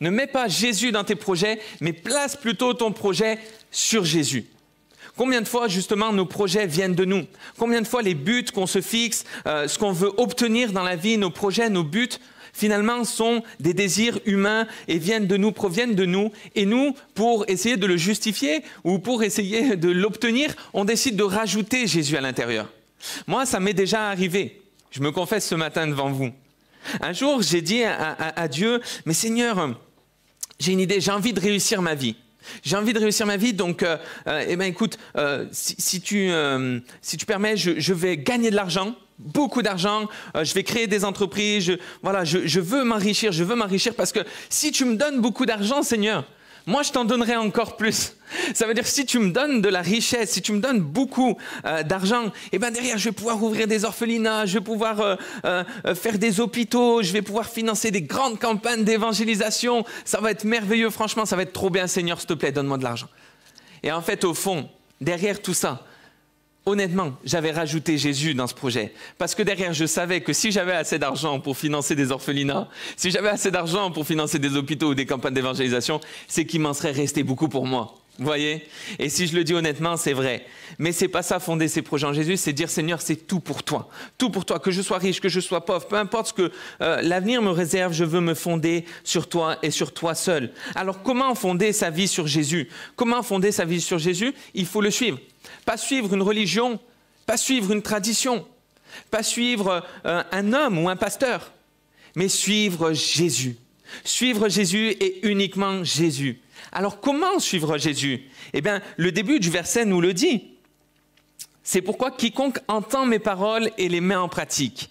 Ne 0.00 0.10
mets 0.10 0.26
pas 0.26 0.48
Jésus 0.48 0.90
dans 0.90 1.04
tes 1.04 1.14
projets, 1.14 1.60
mais 1.80 1.92
place 1.92 2.34
plutôt 2.34 2.74
ton 2.74 2.90
projet 2.90 3.38
sur 3.70 4.04
Jésus. 4.04 4.46
Combien 5.16 5.40
de 5.40 5.48
fois 5.48 5.68
justement 5.68 6.12
nos 6.12 6.26
projets 6.26 6.66
viennent 6.66 6.94
de 6.94 7.04
nous? 7.04 7.24
Combien 7.56 7.80
de 7.80 7.86
fois 7.86 8.02
les 8.02 8.14
buts 8.14 8.46
qu'on 8.52 8.66
se 8.66 8.80
fixe, 8.80 9.24
euh, 9.46 9.68
ce 9.68 9.78
qu'on 9.78 9.92
veut 9.92 10.12
obtenir 10.16 10.72
dans 10.72 10.82
la 10.82 10.96
vie, 10.96 11.16
nos 11.18 11.30
projets, 11.30 11.70
nos 11.70 11.84
buts, 11.84 12.08
finalement 12.56 13.04
sont 13.04 13.42
des 13.60 13.74
désirs 13.74 14.18
humains 14.24 14.66
et 14.88 14.98
viennent 14.98 15.26
de 15.26 15.36
nous, 15.36 15.52
proviennent 15.52 15.94
de 15.94 16.06
nous. 16.06 16.32
Et 16.54 16.64
nous, 16.64 16.94
pour 17.14 17.44
essayer 17.48 17.76
de 17.76 17.86
le 17.86 17.96
justifier 17.96 18.62
ou 18.82 18.98
pour 18.98 19.22
essayer 19.22 19.76
de 19.76 19.90
l'obtenir, 19.90 20.54
on 20.72 20.84
décide 20.84 21.16
de 21.16 21.22
rajouter 21.22 21.86
Jésus 21.86 22.16
à 22.16 22.20
l'intérieur. 22.20 22.72
Moi, 23.26 23.44
ça 23.46 23.60
m'est 23.60 23.74
déjà 23.74 24.08
arrivé. 24.08 24.62
Je 24.90 25.00
me 25.00 25.12
confesse 25.12 25.46
ce 25.46 25.54
matin 25.54 25.86
devant 25.86 26.10
vous. 26.10 26.30
Un 27.00 27.12
jour, 27.12 27.42
j'ai 27.42 27.62
dit 27.62 27.82
à, 27.84 28.48
Dieu, 28.48 28.80
mais 29.04 29.12
Seigneur, 29.12 29.76
j'ai 30.58 30.72
une 30.72 30.80
idée, 30.80 31.00
j'ai 31.00 31.10
envie 31.10 31.32
de 31.32 31.40
réussir 31.40 31.82
ma 31.82 31.94
vie. 31.94 32.16
J'ai 32.62 32.76
envie 32.76 32.92
de 32.92 32.98
réussir 32.98 33.26
ma 33.26 33.36
vie, 33.36 33.52
donc, 33.52 33.82
euh, 33.82 33.96
euh, 34.28 34.44
eh 34.48 34.56
ben, 34.56 34.66
écoute, 34.66 34.98
euh, 35.16 35.46
si, 35.50 36.00
tu, 36.00 36.30
si 37.02 37.16
tu 37.16 37.26
permets, 37.26 37.56
je, 37.56 37.92
vais 37.92 38.16
gagner 38.16 38.50
de 38.50 38.56
l'argent, 38.56 38.94
beaucoup 39.18 39.62
d'argent, 39.62 40.08
je 40.34 40.52
vais 40.54 40.62
créer 40.62 40.86
des 40.86 41.04
entreprises, 41.04 41.64
je, 41.64 41.72
voilà, 42.02 42.24
je 42.24 42.60
veux 42.60 42.84
m'enrichir, 42.84 43.32
je 43.32 43.44
veux 43.44 43.54
m'enrichir 43.56 43.94
parce 43.94 44.12
que 44.12 44.20
si 44.50 44.72
tu 44.72 44.84
me 44.84 44.96
donnes 44.96 45.20
beaucoup 45.20 45.46
d'argent, 45.46 45.82
Seigneur, 45.82 46.24
moi 46.66 46.82
je 46.82 46.90
t'en 46.90 47.04
donnerai 47.04 47.36
encore 47.36 47.76
plus. 47.76 48.16
Ça 48.52 48.66
veut 48.66 48.74
dire 48.74 48.86
si 48.86 49.06
tu 49.06 49.20
me 49.20 49.30
donnes 49.30 49.62
de 49.62 49.68
la 49.68 49.82
richesse, 49.82 50.32
si 50.32 50.42
tu 50.42 50.52
me 50.52 50.58
donnes 50.58 50.80
beaucoup 50.80 51.38
euh, 51.64 51.84
d'argent, 51.84 52.32
eh 52.52 52.58
ben 52.58 52.72
derrière 52.72 52.98
je 52.98 53.08
vais 53.08 53.14
pouvoir 53.14 53.42
ouvrir 53.42 53.68
des 53.68 53.84
orphelinats, 53.84 54.46
je 54.46 54.58
vais 54.58 54.64
pouvoir 54.64 55.00
euh, 55.00 55.16
euh, 55.44 55.94
faire 55.94 56.18
des 56.18 56.40
hôpitaux, 56.40 57.02
je 57.02 57.12
vais 57.12 57.22
pouvoir 57.22 57.46
financer 57.48 57.92
des 57.92 58.02
grandes 58.02 58.40
campagnes 58.40 58.82
d'évangélisation. 58.82 59.84
Ça 60.04 60.20
va 60.20 60.32
être 60.32 60.44
merveilleux, 60.44 60.90
franchement, 60.90 61.24
ça 61.24 61.36
va 61.36 61.42
être 61.42 61.52
trop 61.52 61.70
bien, 61.70 61.86
Seigneur, 61.86 62.18
s'il 62.18 62.28
te 62.28 62.34
plaît, 62.34 62.50
donne-moi 62.52 62.78
de 62.78 62.84
l'argent. 62.84 63.08
Et 63.84 63.92
en 63.92 64.02
fait, 64.02 64.24
au 64.24 64.34
fond, 64.34 64.68
derrière 65.00 65.40
tout 65.40 65.54
ça, 65.54 65.84
honnêtement, 66.66 67.12
j'avais 67.24 67.52
rajouté 67.52 67.96
Jésus 67.96 68.34
dans 68.34 68.48
ce 68.48 68.54
projet. 68.54 68.92
Parce 69.18 69.34
que 69.34 69.42
derrière, 69.42 69.72
je 69.72 69.86
savais 69.86 70.20
que 70.20 70.32
si 70.32 70.50
j'avais 70.50 70.72
assez 70.72 70.98
d'argent 70.98 71.40
pour 71.40 71.56
financer 71.56 71.94
des 71.94 72.10
orphelinats, 72.10 72.68
si 72.96 73.10
j'avais 73.10 73.28
assez 73.28 73.50
d'argent 73.52 73.90
pour 73.92 74.06
financer 74.06 74.38
des 74.38 74.56
hôpitaux 74.56 74.88
ou 74.88 74.94
des 74.94 75.06
campagnes 75.06 75.34
d'évangélisation, 75.34 76.00
c'est 76.26 76.44
qu'il 76.44 76.60
m'en 76.60 76.74
serait 76.74 76.90
resté 76.90 77.22
beaucoup 77.22 77.48
pour 77.48 77.66
moi. 77.66 77.94
Vous 78.18 78.24
voyez? 78.24 78.66
Et 78.98 79.10
si 79.10 79.26
je 79.26 79.36
le 79.36 79.44
dis 79.44 79.52
honnêtement, 79.52 79.98
c'est 79.98 80.14
vrai. 80.14 80.46
Mais 80.78 80.92
c'est 80.92 81.08
pas 81.08 81.22
ça 81.22 81.38
fonder 81.38 81.68
ces 81.68 81.82
projets 81.82 82.06
en 82.06 82.14
Jésus, 82.14 82.38
c'est 82.38 82.54
dire 82.54 82.70
Seigneur, 82.70 83.02
c'est 83.02 83.26
tout 83.26 83.40
pour 83.40 83.62
toi. 83.62 83.90
Tout 84.16 84.30
pour 84.30 84.46
toi, 84.46 84.58
que 84.58 84.70
je 84.70 84.80
sois 84.80 84.96
riche, 84.96 85.20
que 85.20 85.28
je 85.28 85.38
sois 85.38 85.64
pauvre, 85.66 85.86
peu 85.86 85.96
importe 85.96 86.28
ce 86.28 86.32
que 86.32 86.50
euh, 86.80 87.02
l'avenir 87.02 87.42
me 87.42 87.50
réserve, 87.50 87.92
je 87.92 88.04
veux 88.04 88.20
me 88.20 88.32
fonder 88.32 88.86
sur 89.04 89.28
toi 89.28 89.58
et 89.62 89.70
sur 89.70 89.92
toi 89.92 90.14
seul. 90.14 90.52
Alors 90.74 91.02
comment 91.02 91.34
fonder 91.34 91.74
sa 91.74 91.90
vie 91.90 92.08
sur 92.08 92.26
Jésus? 92.26 92.70
Comment 92.96 93.22
fonder 93.22 93.52
sa 93.52 93.66
vie 93.66 93.82
sur 93.82 93.98
Jésus? 93.98 94.32
Il 94.54 94.64
faut 94.64 94.80
le 94.80 94.90
suivre. 94.90 95.18
Pas 95.66 95.76
suivre 95.76 96.14
une 96.14 96.22
religion, 96.22 96.80
pas 97.26 97.36
suivre 97.36 97.72
une 97.72 97.82
tradition, 97.82 98.46
pas 99.10 99.22
suivre 99.22 99.84
euh, 100.06 100.22
un 100.32 100.52
homme 100.54 100.78
ou 100.78 100.88
un 100.88 100.96
pasteur, 100.96 101.52
mais 102.14 102.28
suivre 102.28 102.94
Jésus. 102.94 103.58
Suivre 104.04 104.48
Jésus 104.48 104.90
et 105.00 105.26
uniquement 105.28 105.84
Jésus. 105.84 106.40
Alors 106.72 107.00
comment 107.00 107.38
suivre 107.38 107.78
Jésus? 107.78 108.22
Eh 108.52 108.60
bien, 108.60 108.80
le 108.96 109.12
début 109.12 109.40
du 109.40 109.50
verset 109.50 109.84
nous 109.84 110.00
le 110.00 110.14
dit. 110.14 110.52
C'est 111.62 111.82
pourquoi 111.82 112.12
quiconque 112.12 112.60
entend 112.68 113.04
mes 113.04 113.18
paroles 113.18 113.70
et 113.76 113.88
les 113.88 114.00
met 114.00 114.14
en 114.14 114.28
pratique. 114.28 114.90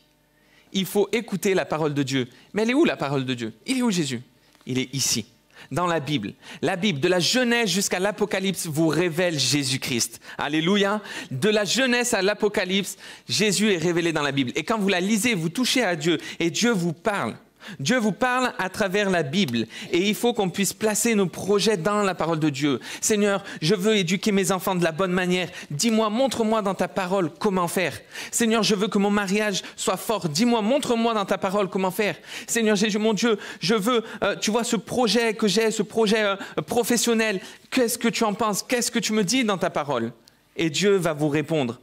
Il 0.74 0.86
faut 0.86 1.08
écouter 1.14 1.54
la 1.54 1.66
parole 1.66 1.94
de 1.94 2.04
Dieu. 2.04 2.28
Mais 2.54 2.64
elle 2.64 2.72
est 2.72 2.74
où 2.74 2.84
la 2.84 2.98
parole 2.98 3.26
de 3.26 3.34
Dieu? 3.34 3.54
Il 3.66 3.80
est 3.80 3.82
où 3.82 3.92
Jésus? 3.92 4.22
Il 4.66 4.78
est 4.78 4.94
ici 4.94 5.26
dans 5.72 5.88
la 5.88 6.00
Bible. 6.00 6.34
La 6.62 6.76
Bible, 6.76 7.00
de 7.00 7.08
la 7.08 7.20
Genèse 7.20 7.70
jusqu'à 7.70 8.00
l'Apocalypse, 8.00 8.68
vous 8.68 8.88
révèle 8.88 9.40
Jésus-Christ. 9.40 10.20
Alléluia. 10.38 11.02
De 11.32 11.50
la 11.50 11.66
Genèse 11.66 12.14
à 12.14 12.22
l'Apocalypse, 12.22 12.98
Jésus 13.28 13.74
est 13.74 13.78
révélé 13.78 14.14
dans 14.14 14.24
la 14.24 14.32
Bible. 14.32 14.52
Et 14.56 14.64
quand 14.64 14.78
vous 14.78 14.90
la 14.90 15.00
lisez, 15.00 15.34
vous 15.34 15.50
touchez 15.50 15.84
à 15.84 15.96
Dieu 15.96 16.18
et 16.40 16.50
Dieu 16.50 16.72
vous 16.72 16.94
parle. 16.94 17.36
Dieu 17.80 17.98
vous 17.98 18.12
parle 18.12 18.54
à 18.58 18.70
travers 18.70 19.10
la 19.10 19.24
Bible 19.24 19.68
et 19.92 20.08
il 20.08 20.16
faut 20.16 20.34
qu'on 20.34 20.50
puisse 20.50 20.74
placer 20.74 21.16
nos 21.16 21.28
projets 21.28 21.78
dans 21.78 22.04
la 22.04 22.16
parole 22.16 22.40
de 22.40 22.50
Dieu. 22.50 22.80
Seigneur, 23.02 23.44
je 23.62 23.76
veux 23.76 23.96
éduquer 23.96 24.32
mes 24.32 24.52
enfants 24.52 24.76
de 24.76 24.84
la 24.84 24.92
bonne 24.92 25.12
manière. 25.12 25.50
Dis-moi, 25.72 26.10
montre-moi 26.10 26.62
dans 26.62 26.74
ta 26.74 26.88
parole 26.88 27.30
comment 27.40 27.68
faire. 27.68 28.00
Seigneur, 28.32 28.64
je 28.64 28.76
veux 28.76 28.88
que 28.88 28.98
mon 28.98 29.10
mariage 29.10 29.62
soit 29.76 29.98
fort. 29.98 30.30
Dis-moi, 30.30 30.62
montre-moi 30.62 31.14
dans 31.14 31.26
ta 31.26 31.38
parole 31.38 31.70
comment 31.70 31.92
faire. 31.92 32.16
Seigneur 32.48 32.76
Jésus, 32.76 32.98
mon 32.98 33.14
Dieu, 33.14 33.38
je 33.60 33.76
veux, 33.76 34.04
euh, 34.24 34.36
tu 34.36 34.52
vois, 34.52 34.64
ce 34.64 34.76
projet 34.76 35.34
que 35.34 35.48
j'ai, 35.48 35.72
ce 35.72 35.84
projet 35.84 36.24
euh, 36.24 36.36
professionnel. 36.66 37.40
Qu'est-ce 37.72 37.98
que 37.98 38.08
tu 38.08 38.24
en 38.24 38.34
penses? 38.34 38.64
Qu'est-ce 38.64 38.92
que 38.92 39.00
tu 39.00 39.14
me 39.14 39.24
dis 39.24 39.44
dans 39.44 39.58
ta 39.58 39.70
parole? 39.70 40.12
Et 40.56 40.70
Dieu 40.70 40.96
va 40.96 41.14
vous 41.14 41.30
répondre. 41.30 41.80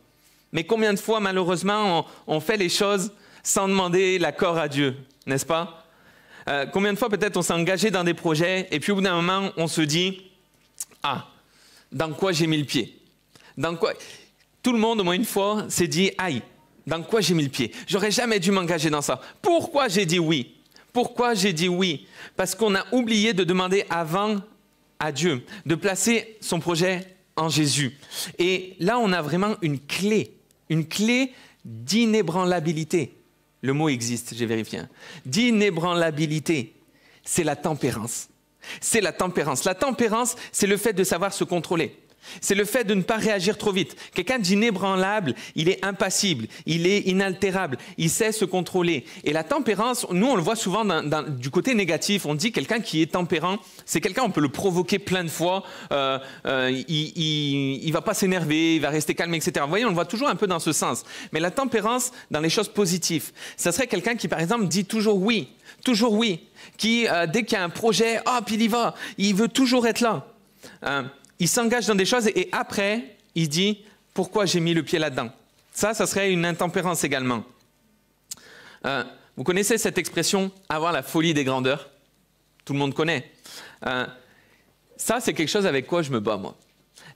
Mais 0.52 0.64
combien 0.64 0.92
de 0.92 0.98
fois, 0.98 1.20
malheureusement, 1.20 2.06
on 2.26 2.40
fait 2.40 2.56
les 2.56 2.68
choses 2.68 3.12
sans 3.42 3.68
demander 3.68 4.18
l'accord 4.18 4.58
à 4.58 4.68
Dieu? 4.68 4.94
N'est-ce 5.26 5.46
pas? 5.46 5.86
Euh, 6.48 6.66
Combien 6.72 6.92
de 6.92 6.98
fois 6.98 7.08
peut-être 7.08 7.36
on 7.36 7.42
s'est 7.42 7.52
engagé 7.52 7.90
dans 7.90 8.04
des 8.04 8.14
projets 8.14 8.68
et 8.70 8.80
puis 8.80 8.92
au 8.92 8.96
bout 8.96 9.00
d'un 9.02 9.20
moment 9.20 9.50
on 9.56 9.68
se 9.68 9.80
dit 9.80 10.22
ah 11.02 11.28
dans 11.90 12.12
quoi 12.12 12.32
j'ai 12.32 12.46
mis 12.46 12.58
le 12.58 12.64
pied? 12.64 12.98
Dans 13.56 13.76
quoi? 13.76 13.92
Tout 14.62 14.72
le 14.72 14.78
monde 14.78 15.00
au 15.00 15.04
moins 15.04 15.14
une 15.14 15.24
fois 15.24 15.66
s'est 15.68 15.88
dit 15.88 16.10
aïe 16.18 16.42
dans 16.86 17.02
quoi 17.02 17.20
j'ai 17.20 17.34
mis 17.34 17.44
le 17.44 17.48
pied? 17.48 17.72
J'aurais 17.86 18.10
jamais 18.10 18.40
dû 18.40 18.50
m'engager 18.50 18.90
dans 18.90 19.02
ça. 19.02 19.20
Pourquoi 19.40 19.88
j'ai 19.88 20.06
dit 20.06 20.18
oui? 20.18 20.56
Pourquoi 20.92 21.34
j'ai 21.34 21.52
dit 21.52 21.68
oui? 21.68 22.06
Parce 22.36 22.54
qu'on 22.54 22.74
a 22.74 22.84
oublié 22.92 23.32
de 23.32 23.44
demander 23.44 23.84
avant 23.88 24.40
à 24.98 25.12
Dieu, 25.12 25.44
de 25.66 25.74
placer 25.74 26.36
son 26.40 26.60
projet 26.60 27.16
en 27.36 27.48
Jésus. 27.48 27.98
Et 28.38 28.76
là, 28.78 28.98
on 28.98 29.12
a 29.12 29.22
vraiment 29.22 29.56
une 29.62 29.80
clé, 29.80 30.36
une 30.68 30.86
clé 30.86 31.32
d'inébranlabilité 31.64 33.14
le 33.62 33.72
mot 33.72 33.88
existe, 33.88 34.34
j'ai 34.34 34.46
vérifié, 34.46 34.80
hein. 34.80 34.88
d'inébranlabilité, 35.24 36.74
c'est 37.24 37.44
la 37.44 37.56
tempérance. 37.56 38.28
C'est 38.80 39.00
la 39.00 39.12
tempérance. 39.12 39.64
La 39.64 39.74
tempérance, 39.74 40.36
c'est 40.52 40.66
le 40.66 40.76
fait 40.76 40.92
de 40.92 41.04
savoir 41.04 41.32
se 41.32 41.44
contrôler. 41.44 41.98
C'est 42.40 42.54
le 42.54 42.64
fait 42.64 42.84
de 42.84 42.94
ne 42.94 43.02
pas 43.02 43.16
réagir 43.16 43.58
trop 43.58 43.72
vite. 43.72 43.96
Quelqu'un 44.14 44.38
d'inébranlable, 44.38 45.34
il 45.54 45.68
est 45.68 45.84
impassible, 45.84 46.46
il 46.66 46.86
est 46.86 47.00
inaltérable, 47.00 47.78
il 47.98 48.10
sait 48.10 48.32
se 48.32 48.44
contrôler. 48.44 49.04
Et 49.24 49.32
la 49.32 49.44
tempérance, 49.44 50.06
nous 50.10 50.26
on 50.26 50.36
le 50.36 50.42
voit 50.42 50.56
souvent 50.56 50.84
du 51.28 51.50
côté 51.50 51.74
négatif. 51.74 52.26
On 52.26 52.34
dit 52.34 52.52
quelqu'un 52.52 52.80
qui 52.80 53.02
est 53.02 53.12
tempérant, 53.12 53.58
c'est 53.84 54.00
quelqu'un 54.00 54.22
on 54.22 54.30
peut 54.30 54.40
le 54.40 54.48
provoquer 54.48 54.98
plein 54.98 55.24
de 55.24 55.28
fois. 55.28 55.64
Euh, 55.92 56.18
euh, 56.46 56.70
il, 56.88 57.86
ne 57.86 57.92
va 57.92 58.02
pas 58.02 58.14
s'énerver, 58.14 58.76
il 58.76 58.80
va 58.80 58.90
rester 58.90 59.14
calme, 59.14 59.34
etc. 59.34 59.52
Vous 59.62 59.68
voyez, 59.68 59.84
on 59.84 59.88
le 59.88 59.94
voit 59.94 60.04
toujours 60.04 60.28
un 60.28 60.36
peu 60.36 60.46
dans 60.46 60.60
ce 60.60 60.72
sens. 60.72 61.04
Mais 61.32 61.40
la 61.40 61.50
tempérance, 61.50 62.12
dans 62.30 62.40
les 62.40 62.50
choses 62.50 62.68
positives, 62.68 63.32
ça 63.56 63.72
serait 63.72 63.86
quelqu'un 63.86 64.14
qui 64.14 64.28
par 64.28 64.40
exemple 64.40 64.66
dit 64.66 64.84
toujours 64.84 65.20
oui, 65.20 65.48
toujours 65.84 66.12
oui, 66.12 66.48
qui 66.76 67.06
euh, 67.08 67.26
dès 67.26 67.44
qu'il 67.44 67.58
y 67.58 67.60
a 67.60 67.64
un 67.64 67.68
projet, 67.68 68.20
hop, 68.26 68.50
il 68.50 68.62
y 68.62 68.68
va, 68.68 68.94
il 69.18 69.34
veut 69.34 69.48
toujours 69.48 69.86
être 69.86 70.00
là 70.00 70.26
il 71.42 71.48
s'engage 71.48 71.86
dans 71.86 71.96
des 71.96 72.04
choses 72.04 72.28
et 72.28 72.48
après, 72.52 73.16
il 73.34 73.48
dit 73.48 73.84
pourquoi 74.14 74.46
j'ai 74.46 74.60
mis 74.60 74.74
le 74.74 74.84
pied 74.84 75.00
là-dedans? 75.00 75.28
Ça, 75.72 75.92
ça 75.92 76.06
serait 76.06 76.30
une 76.30 76.44
intempérance 76.44 77.02
également. 77.02 77.42
Euh, 78.86 79.02
vous 79.36 79.42
connaissez 79.42 79.76
cette 79.76 79.98
expression 79.98 80.52
avoir 80.68 80.92
la 80.92 81.02
folie 81.02 81.34
des 81.34 81.42
grandeurs? 81.42 81.90
Tout 82.64 82.74
le 82.74 82.78
monde 82.78 82.94
connaît. 82.94 83.32
Euh, 83.84 84.06
ça, 84.96 85.18
c'est 85.18 85.34
quelque 85.34 85.48
chose 85.48 85.66
avec 85.66 85.88
quoi 85.88 86.02
je 86.02 86.12
me 86.12 86.20
bats, 86.20 86.36
moi. 86.36 86.56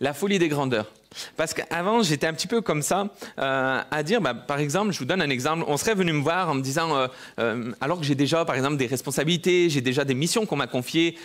La 0.00 0.12
folie 0.12 0.40
des 0.40 0.48
grandeurs. 0.48 0.90
Parce 1.36 1.54
qu'avant, 1.54 2.02
j'étais 2.02 2.26
un 2.26 2.32
petit 2.32 2.46
peu 2.46 2.60
comme 2.60 2.82
ça, 2.82 3.08
euh, 3.38 3.80
à 3.90 4.02
dire, 4.02 4.20
bah, 4.20 4.34
par 4.34 4.58
exemple, 4.58 4.92
je 4.92 4.98
vous 4.98 5.04
donne 5.04 5.22
un 5.22 5.30
exemple, 5.30 5.64
on 5.66 5.76
serait 5.76 5.94
venu 5.94 6.12
me 6.12 6.22
voir 6.22 6.50
en 6.50 6.54
me 6.54 6.62
disant, 6.62 6.96
euh, 6.96 7.06
euh, 7.38 7.72
alors 7.80 7.98
que 8.00 8.04
j'ai 8.04 8.14
déjà, 8.14 8.44
par 8.44 8.56
exemple, 8.56 8.76
des 8.76 8.86
responsabilités, 8.86 9.68
j'ai 9.70 9.80
déjà 9.80 10.04
des 10.04 10.14
missions 10.14 10.46
qu'on 10.46 10.56
m'a 10.56 10.66
confiées, 10.66 11.18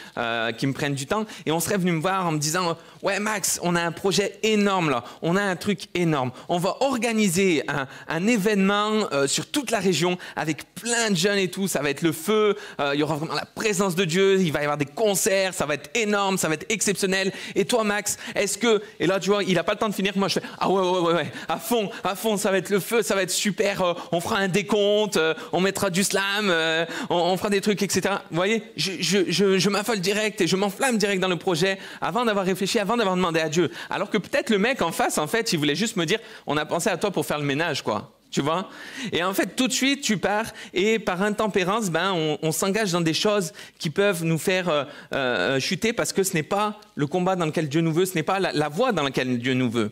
qui 0.57 0.67
me 0.67 0.73
prennent 0.73 0.95
du 0.95 1.05
temps, 1.05 1.25
et 1.45 1.51
on 1.51 1.59
serait 1.59 1.77
venu 1.77 1.91
me 1.91 2.01
voir 2.01 2.25
en 2.25 2.31
me 2.31 2.37
disant, 2.37 2.77
ouais 3.01 3.19
Max, 3.19 3.59
on 3.63 3.75
a 3.75 3.81
un 3.81 3.91
projet 3.91 4.39
énorme 4.43 4.89
là, 4.89 5.03
on 5.21 5.35
a 5.35 5.41
un 5.41 5.55
truc 5.55 5.87
énorme, 5.93 6.31
on 6.49 6.57
va 6.57 6.77
organiser 6.81 7.63
un, 7.67 7.87
un 8.07 8.27
événement 8.27 9.07
sur 9.27 9.49
toute 9.49 9.71
la 9.71 9.79
région 9.79 10.17
avec 10.35 10.73
plein 10.75 11.09
de 11.09 11.15
jeunes 11.15 11.37
et 11.37 11.49
tout, 11.49 11.67
ça 11.67 11.81
va 11.81 11.89
être 11.89 12.01
le 12.01 12.11
feu, 12.11 12.55
il 12.93 12.99
y 12.99 13.03
aura 13.03 13.15
vraiment 13.15 13.35
la 13.35 13.45
présence 13.45 13.95
de 13.95 14.05
Dieu, 14.05 14.39
il 14.39 14.51
va 14.51 14.59
y 14.59 14.63
avoir 14.63 14.77
des 14.77 14.85
concerts, 14.85 15.53
ça 15.53 15.65
va 15.65 15.75
être 15.75 15.89
énorme, 15.95 16.37
ça 16.37 16.47
va 16.47 16.55
être 16.55 16.65
exceptionnel, 16.69 17.31
et 17.55 17.65
toi 17.65 17.83
Max, 17.83 18.17
est-ce 18.35 18.57
que, 18.57 18.81
et 18.99 19.07
là 19.07 19.19
tu 19.19 19.29
vois, 19.29 19.43
il 19.43 19.55
n'a 19.55 19.63
pas 19.63 19.75
de 19.75 19.79
finir, 19.91 20.13
moi 20.15 20.27
je 20.27 20.35
fais 20.35 20.45
ah 20.59 20.69
ouais, 20.69 20.81
ouais, 20.81 21.13
ouais, 21.13 21.31
à 21.47 21.57
fond, 21.57 21.89
à 22.03 22.15
fond, 22.15 22.37
ça 22.37 22.51
va 22.51 22.57
être 22.57 22.69
le 22.69 22.79
feu, 22.79 23.01
ça 23.01 23.15
va 23.15 23.23
être 23.23 23.31
super, 23.31 23.81
euh, 23.81 23.93
on 24.11 24.21
fera 24.21 24.37
un 24.37 24.47
décompte, 24.47 25.17
euh, 25.17 25.33
on 25.51 25.61
mettra 25.61 25.89
du 25.89 26.03
slam, 26.03 26.49
euh, 26.49 26.85
on, 27.09 27.35
fera 27.37 27.49
des 27.49 27.61
trucs, 27.61 27.81
etc. 27.81 28.15
Vous 28.29 28.35
voyez, 28.35 28.63
je, 28.77 28.91
je, 28.99 29.57
je, 29.57 29.69
m'affole 29.69 29.99
direct 29.99 30.41
et 30.41 30.47
je 30.47 30.55
m'enflamme 30.55 30.97
direct 30.97 31.21
dans 31.21 31.27
le 31.27 31.37
projet 31.37 31.79
avant 32.01 32.25
d'avoir 32.25 32.45
réfléchi, 32.45 32.77
avant 32.79 32.97
d'avoir 32.97 33.15
demandé 33.15 33.39
à 33.39 33.49
Dieu. 33.49 33.71
Alors 33.89 34.09
que 34.09 34.17
peut-être 34.17 34.49
le 34.49 34.59
mec 34.59 34.81
en 34.81 34.91
face, 34.91 35.17
en 35.17 35.27
fait, 35.27 35.53
il 35.53 35.59
voulait 35.59 35.75
juste 35.75 35.95
me 35.95 36.05
dire, 36.05 36.19
on 36.45 36.57
a 36.57 36.65
pensé 36.65 36.89
à 36.89 36.97
toi 36.97 37.11
pour 37.11 37.25
faire 37.25 37.39
le 37.39 37.45
ménage, 37.45 37.81
quoi 37.81 38.20
tu 38.31 38.41
vois 38.41 38.69
Et 39.11 39.23
en 39.23 39.33
fait, 39.33 39.55
tout 39.57 39.67
de 39.67 39.73
suite, 39.73 40.01
tu 40.01 40.17
pars 40.17 40.45
et 40.73 40.99
par 40.99 41.21
intempérance, 41.21 41.89
ben, 41.89 42.37
on, 42.41 42.51
s'engage 42.51 42.93
dans 42.93 43.01
des 43.01 43.13
choses 43.13 43.51
qui 43.77 43.89
peuvent 43.89 44.23
nous 44.23 44.37
faire 44.37 44.69
euh, 44.69 44.85
euh, 45.13 45.59
chuter 45.59 45.91
parce 45.91 46.13
que 46.13 46.23
ce 46.23 46.33
n'est 46.33 46.43
pas 46.43 46.79
le 46.95 47.07
combat 47.07 47.35
dans 47.35 47.45
lequel 47.45 47.67
Dieu 47.67 47.81
nous 47.81 47.91
veut, 47.91 48.05
ce 48.05 48.15
n'est 48.15 48.23
pas 48.23 48.39
la, 48.39 48.69
voie 48.69 48.93
dans 48.93 49.03
laquelle 49.03 49.37
Dieu 49.37 49.53
nous 49.53 49.69
veut. 49.69 49.91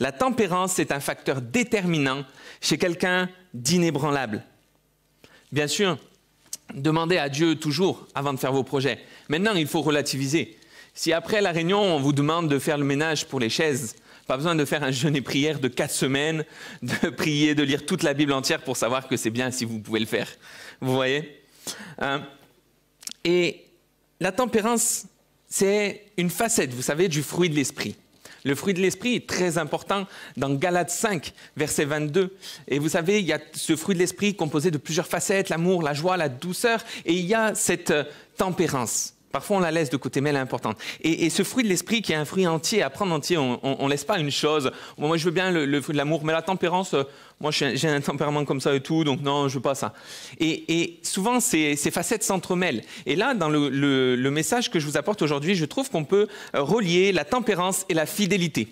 La 0.00 0.12
tempérance, 0.12 0.72
c'est 0.72 0.92
un 0.92 1.00
facteur 1.00 1.42
déterminant 1.42 2.24
chez 2.62 2.78
quelqu'un 2.78 3.28
d'inébranlable. 3.52 4.42
Bien 5.52 5.66
sûr, 5.66 5.98
demandez 6.74 7.18
à 7.18 7.28
Dieu 7.28 7.56
toujours 7.56 8.06
avant 8.14 8.32
de 8.32 8.38
faire 8.38 8.52
vos 8.52 8.64
projets. 8.64 8.98
Maintenant, 9.28 9.54
il 9.54 9.66
faut 9.66 9.82
relativiser. 9.82 10.58
Si 10.94 11.12
après 11.12 11.42
la 11.42 11.52
réunion, 11.52 11.82
on 11.82 12.00
vous 12.00 12.12
demande 12.12 12.48
de 12.48 12.58
faire 12.58 12.78
le 12.78 12.84
ménage 12.84 13.26
pour 13.26 13.40
les 13.40 13.50
chaises, 13.50 13.96
pas 14.26 14.36
besoin 14.36 14.54
de 14.54 14.64
faire 14.64 14.82
un 14.82 14.90
jeûne 14.90 15.16
et 15.16 15.20
prière 15.20 15.60
de 15.60 15.68
quatre 15.68 15.94
semaines, 15.94 16.44
de 16.82 17.10
prier, 17.16 17.54
de 17.54 17.62
lire 17.62 17.86
toute 17.86 18.02
la 18.02 18.14
Bible 18.14 18.32
entière 18.32 18.62
pour 18.62 18.76
savoir 18.76 19.08
que 19.08 19.16
c'est 19.16 19.30
bien 19.30 19.50
si 19.50 19.64
vous 19.64 19.80
pouvez 19.80 20.00
le 20.00 20.06
faire. 20.06 20.28
Vous 20.80 20.94
voyez 20.94 21.42
hein? 21.98 22.22
Et 23.24 23.64
la 24.20 24.32
tempérance, 24.32 25.06
c'est 25.48 26.06
une 26.16 26.30
facette, 26.30 26.72
vous 26.72 26.82
savez, 26.82 27.08
du 27.08 27.22
fruit 27.22 27.48
de 27.48 27.54
l'esprit. 27.54 27.96
Le 28.44 28.54
fruit 28.54 28.74
de 28.74 28.80
l'esprit 28.80 29.14
est 29.14 29.26
très 29.26 29.56
important 29.56 30.06
dans 30.36 30.50
Galates 30.50 30.90
5, 30.90 31.32
verset 31.56 31.86
22. 31.86 32.36
Et 32.68 32.78
vous 32.78 32.90
savez, 32.90 33.20
il 33.20 33.26
y 33.26 33.32
a 33.32 33.40
ce 33.54 33.74
fruit 33.74 33.94
de 33.94 34.00
l'esprit 34.00 34.34
composé 34.34 34.70
de 34.70 34.76
plusieurs 34.76 35.06
facettes, 35.06 35.48
l'amour, 35.48 35.82
la 35.82 35.94
joie, 35.94 36.18
la 36.18 36.28
douceur, 36.28 36.84
et 37.06 37.14
il 37.14 37.24
y 37.24 37.34
a 37.34 37.54
cette 37.54 37.90
euh, 37.90 38.04
tempérance. 38.36 39.14
Parfois, 39.34 39.56
on 39.56 39.60
la 39.60 39.72
laisse 39.72 39.90
de 39.90 39.96
côté, 39.96 40.20
mais 40.20 40.30
elle 40.30 40.36
est 40.36 40.38
importante. 40.38 40.78
Et, 41.00 41.28
ce 41.28 41.42
fruit 41.42 41.64
de 41.64 41.68
l'esprit, 41.68 42.02
qui 42.02 42.12
est 42.12 42.14
un 42.14 42.24
fruit 42.24 42.46
entier, 42.46 42.84
à 42.84 42.88
prendre 42.88 43.12
entier, 43.12 43.36
on 43.36 43.58
ne 43.60 43.90
laisse 43.90 44.04
pas 44.04 44.20
une 44.20 44.30
chose. 44.30 44.70
moi, 44.96 45.16
je 45.16 45.24
veux 45.24 45.32
bien 45.32 45.50
le, 45.50 45.80
fruit 45.80 45.92
de 45.92 45.96
l'amour, 45.98 46.24
mais 46.24 46.32
la 46.32 46.40
tempérance, 46.40 46.94
euh, 46.94 47.02
moi, 47.40 47.50
j'ai 47.50 47.88
un 47.88 48.00
tempérament 48.00 48.44
comme 48.44 48.60
ça 48.60 48.72
et 48.76 48.80
tout, 48.80 49.02
donc 49.02 49.22
non, 49.22 49.48
je 49.48 49.54
veux 49.54 49.60
pas 49.60 49.74
ça. 49.74 49.92
Et, 50.38 51.00
souvent, 51.02 51.40
ces, 51.40 51.74
facettes 51.74 52.22
s'entremêlent. 52.22 52.82
Et 53.06 53.16
là, 53.16 53.34
dans 53.34 53.48
le, 53.48 54.30
message 54.30 54.70
que 54.70 54.78
je 54.78 54.86
vous 54.86 54.96
apporte 54.96 55.20
aujourd'hui, 55.20 55.56
je 55.56 55.64
trouve 55.64 55.90
qu'on 55.90 56.04
peut 56.04 56.28
euh, 56.54 56.62
relier 56.62 57.10
la 57.10 57.24
tempérance 57.24 57.86
et 57.88 57.94
la 57.94 58.06
fidélité. 58.06 58.68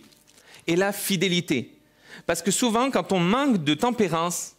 Et 0.68 0.76
la 0.76 0.92
fidélité. 0.92 1.74
Parce 2.24 2.40
que 2.40 2.52
souvent, 2.52 2.92
quand 2.92 3.10
on 3.10 3.18
manque 3.18 3.64
de 3.64 3.74
tempérance, 3.74 4.52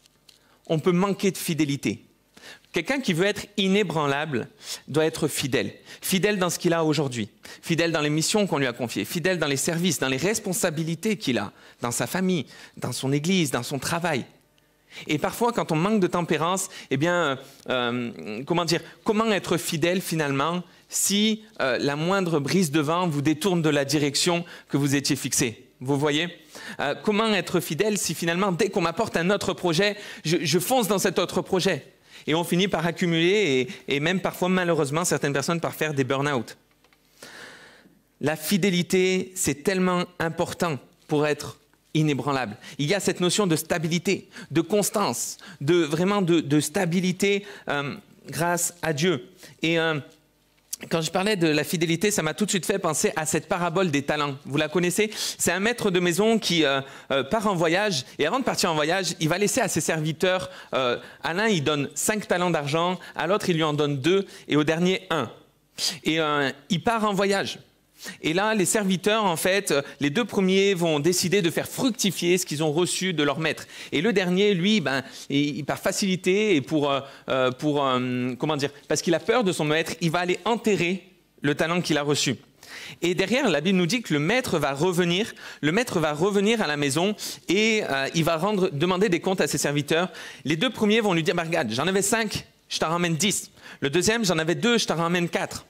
on 0.67 0.79
peut 0.79 0.91
manquer 0.91 1.31
de 1.31 1.37
fidélité. 1.37 2.03
Quelqu'un 2.73 2.99
qui 2.99 3.13
veut 3.13 3.27
être 3.27 3.45
inébranlable 3.55 4.49
doit 4.87 5.05
être 5.05 5.27
fidèle. 5.27 5.73
Fidèle 6.01 6.39
dans 6.39 6.49
ce 6.49 6.57
qu'il 6.57 6.73
a 6.73 6.83
aujourd'hui, 6.83 7.29
fidèle 7.61 7.91
dans 7.91 8.01
les 8.01 8.09
missions 8.09 8.47
qu'on 8.47 8.57
lui 8.57 8.65
a 8.65 8.73
confiées, 8.73 9.05
fidèle 9.05 9.37
dans 9.37 9.47
les 9.47 9.57
services, 9.57 9.99
dans 9.99 10.07
les 10.07 10.17
responsabilités 10.17 11.17
qu'il 11.17 11.37
a, 11.37 11.53
dans 11.81 11.91
sa 11.91 12.07
famille, 12.07 12.47
dans 12.77 12.91
son 12.91 13.13
église, 13.13 13.51
dans 13.51 13.61
son 13.61 13.77
travail. 13.77 14.25
Et 15.05 15.19
parfois, 15.19 15.53
quand 15.53 15.71
on 15.71 15.75
manque 15.75 15.99
de 15.99 16.07
tempérance, 16.07 16.69
eh 16.89 16.97
bien, 16.97 17.37
euh, 17.69 18.43
comment 18.45 18.65
dire, 18.65 18.81
comment 19.03 19.31
être 19.31 19.57
fidèle 19.57 20.01
finalement 20.01 20.63
si 20.89 21.43
euh, 21.61 21.77
la 21.79 21.95
moindre 21.95 22.39
brise 22.39 22.71
de 22.71 22.79
vent 22.79 23.07
vous 23.07 23.21
détourne 23.21 23.61
de 23.61 23.69
la 23.69 23.85
direction 23.85 24.45
que 24.67 24.77
vous 24.77 24.95
étiez 24.95 25.15
fixée? 25.15 25.67
Vous 25.79 25.97
voyez? 25.97 26.27
Euh, 26.79 26.95
Comment 27.03 27.33
être 27.33 27.59
fidèle 27.59 27.99
si 27.99 28.15
finalement, 28.15 28.51
dès 28.51 28.69
qu'on 28.69 28.81
m'apporte 28.81 29.15
un 29.17 29.29
autre 29.29 29.53
projet, 29.53 29.95
je 30.23 30.59
fonce 30.59 30.87
dans 30.87 30.99
cet 30.99 31.19
autre 31.19 31.41
projet? 31.41 31.85
Et 32.27 32.35
on 32.35 32.43
finit 32.43 32.67
par 32.67 32.85
accumuler 32.85 33.67
et, 33.87 33.99
même 33.99 34.19
parfois 34.21 34.49
malheureusement 34.49 35.05
certaines 35.05 35.33
personnes 35.33 35.59
par 35.59 35.73
faire 35.73 35.93
des 35.93 36.03
burn-out. 36.03 36.57
La 38.21 38.35
fidélité, 38.35 39.31
c'est 39.35 39.63
tellement 39.63 40.05
important 40.19 40.79
pour 41.07 41.27
être 41.27 41.59
inébranlable. 41.93 42.57
Il 42.77 42.87
y 42.87 42.93
a 42.93 42.99
cette 42.99 43.19
notion 43.19 43.47
de 43.47 43.55
stabilité, 43.55 44.29
de 44.51 44.61
constance, 44.61 45.37
de 45.61 45.83
vraiment 45.83 46.21
de, 46.21 46.59
stabilité 46.59 47.45
euh, 47.67 47.95
grâce 48.27 48.73
à 48.81 48.93
Dieu. 48.93 49.29
Et 49.61 49.77
euh, 49.77 49.99
quand 50.89 51.01
je 51.01 51.11
parlais 51.11 51.35
de 51.35 51.47
la 51.47 51.63
fidélité, 51.63 52.11
ça 52.11 52.21
m'a 52.21 52.33
tout 52.33 52.45
de 52.45 52.49
suite 52.49 52.65
fait 52.65 52.79
penser 52.79 53.11
à 53.15 53.25
cette 53.25 53.47
parabole 53.47 53.91
des 53.91 54.03
talents. 54.03 54.35
Vous 54.45 54.57
la 54.57 54.69
connaissez? 54.69 55.11
C'est 55.13 55.51
un 55.51 55.59
maître 55.59 55.91
de 55.91 55.99
maison 55.99 56.39
qui 56.39 56.65
euh, 56.65 56.81
euh, 57.11 57.23
part 57.23 57.47
en 57.47 57.55
voyage 57.55 58.05
et 58.19 58.25
avant 58.25 58.39
de 58.39 58.43
partir 58.43 58.71
en 58.71 58.75
voyage, 58.75 59.15
il 59.19 59.29
va 59.29 59.37
laisser 59.37 59.61
à 59.61 59.67
ses 59.67 59.81
serviteurs, 59.81 60.49
euh, 60.73 60.97
à 61.23 61.33
l'un 61.33 61.47
il 61.47 61.63
donne 61.63 61.89
cinq 61.95 62.27
talents 62.27 62.49
d'argent, 62.49 62.99
à 63.15 63.27
l'autre 63.27 63.49
il 63.49 63.55
lui 63.55 63.63
en 63.63 63.73
donne 63.73 63.99
deux 63.99 64.25
et 64.47 64.55
au 64.55 64.63
dernier 64.63 65.07
un. 65.09 65.29
Et 66.03 66.19
il 66.69 66.83
part 66.83 67.03
en 67.03 67.13
voyage. 67.13 67.57
Et 68.21 68.33
là, 68.33 68.55
les 68.55 68.65
serviteurs, 68.65 69.25
en 69.25 69.35
fait, 69.35 69.73
les 69.99 70.09
deux 70.09 70.25
premiers 70.25 70.73
vont 70.73 70.99
décider 70.99 71.41
de 71.41 71.49
faire 71.49 71.67
fructifier 71.67 72.37
ce 72.37 72.45
qu'ils 72.45 72.63
ont 72.63 72.71
reçu 72.71 73.13
de 73.13 73.23
leur 73.23 73.39
maître. 73.39 73.65
Et 73.91 74.01
le 74.01 74.13
dernier, 74.13 74.53
lui, 74.53 74.81
ben, 74.81 75.03
il, 75.29 75.63
par 75.65 75.79
facilité 75.79 76.55
et 76.55 76.61
pour, 76.61 76.91
euh, 76.91 77.01
euh, 77.29 77.51
pour 77.51 77.85
euh, 77.85 78.35
comment 78.37 78.57
dire, 78.57 78.69
parce 78.87 79.01
qu'il 79.01 79.13
a 79.15 79.19
peur 79.19 79.43
de 79.43 79.51
son 79.51 79.65
maître, 79.65 79.93
il 80.01 80.11
va 80.11 80.19
aller 80.19 80.39
enterrer 80.45 81.03
le 81.41 81.55
talent 81.55 81.81
qu'il 81.81 81.97
a 81.97 82.03
reçu. 82.03 82.35
Et 83.01 83.15
derrière, 83.15 83.49
la 83.49 83.61
Bible 83.61 83.77
nous 83.77 83.85
dit 83.85 84.01
que 84.01 84.13
le 84.13 84.19
maître 84.19 84.57
va 84.57 84.73
revenir, 84.73 85.33
le 85.61 85.71
maître 85.71 85.99
va 85.99 86.13
revenir 86.13 86.61
à 86.61 86.67
la 86.67 86.77
maison 86.77 87.15
et 87.47 87.83
il 88.15 88.23
va 88.23 88.41
demander 88.71 89.09
des 89.09 89.19
comptes 89.19 89.41
à 89.41 89.47
ses 89.47 89.57
serviteurs. 89.57 90.09
Les 90.43 90.55
deux 90.55 90.69
premiers 90.69 90.99
vont 90.99 91.13
lui 91.13 91.23
dire, 91.23 91.35
bah, 91.35 91.43
regarde, 91.43 91.69
j'en 91.71 91.87
avais 91.87 92.01
cinq, 92.01 92.45
je 92.69 92.79
t'en 92.79 92.89
ramène 92.89 93.15
dix. 93.15 93.51
Le 93.79 93.89
deuxième, 93.89 94.25
j'en 94.25 94.37
avais 94.39 94.55
deux, 94.55 94.77
je 94.77 94.87
t'en 94.87 94.95
ramène 94.95 95.29
quatre. 95.29 95.65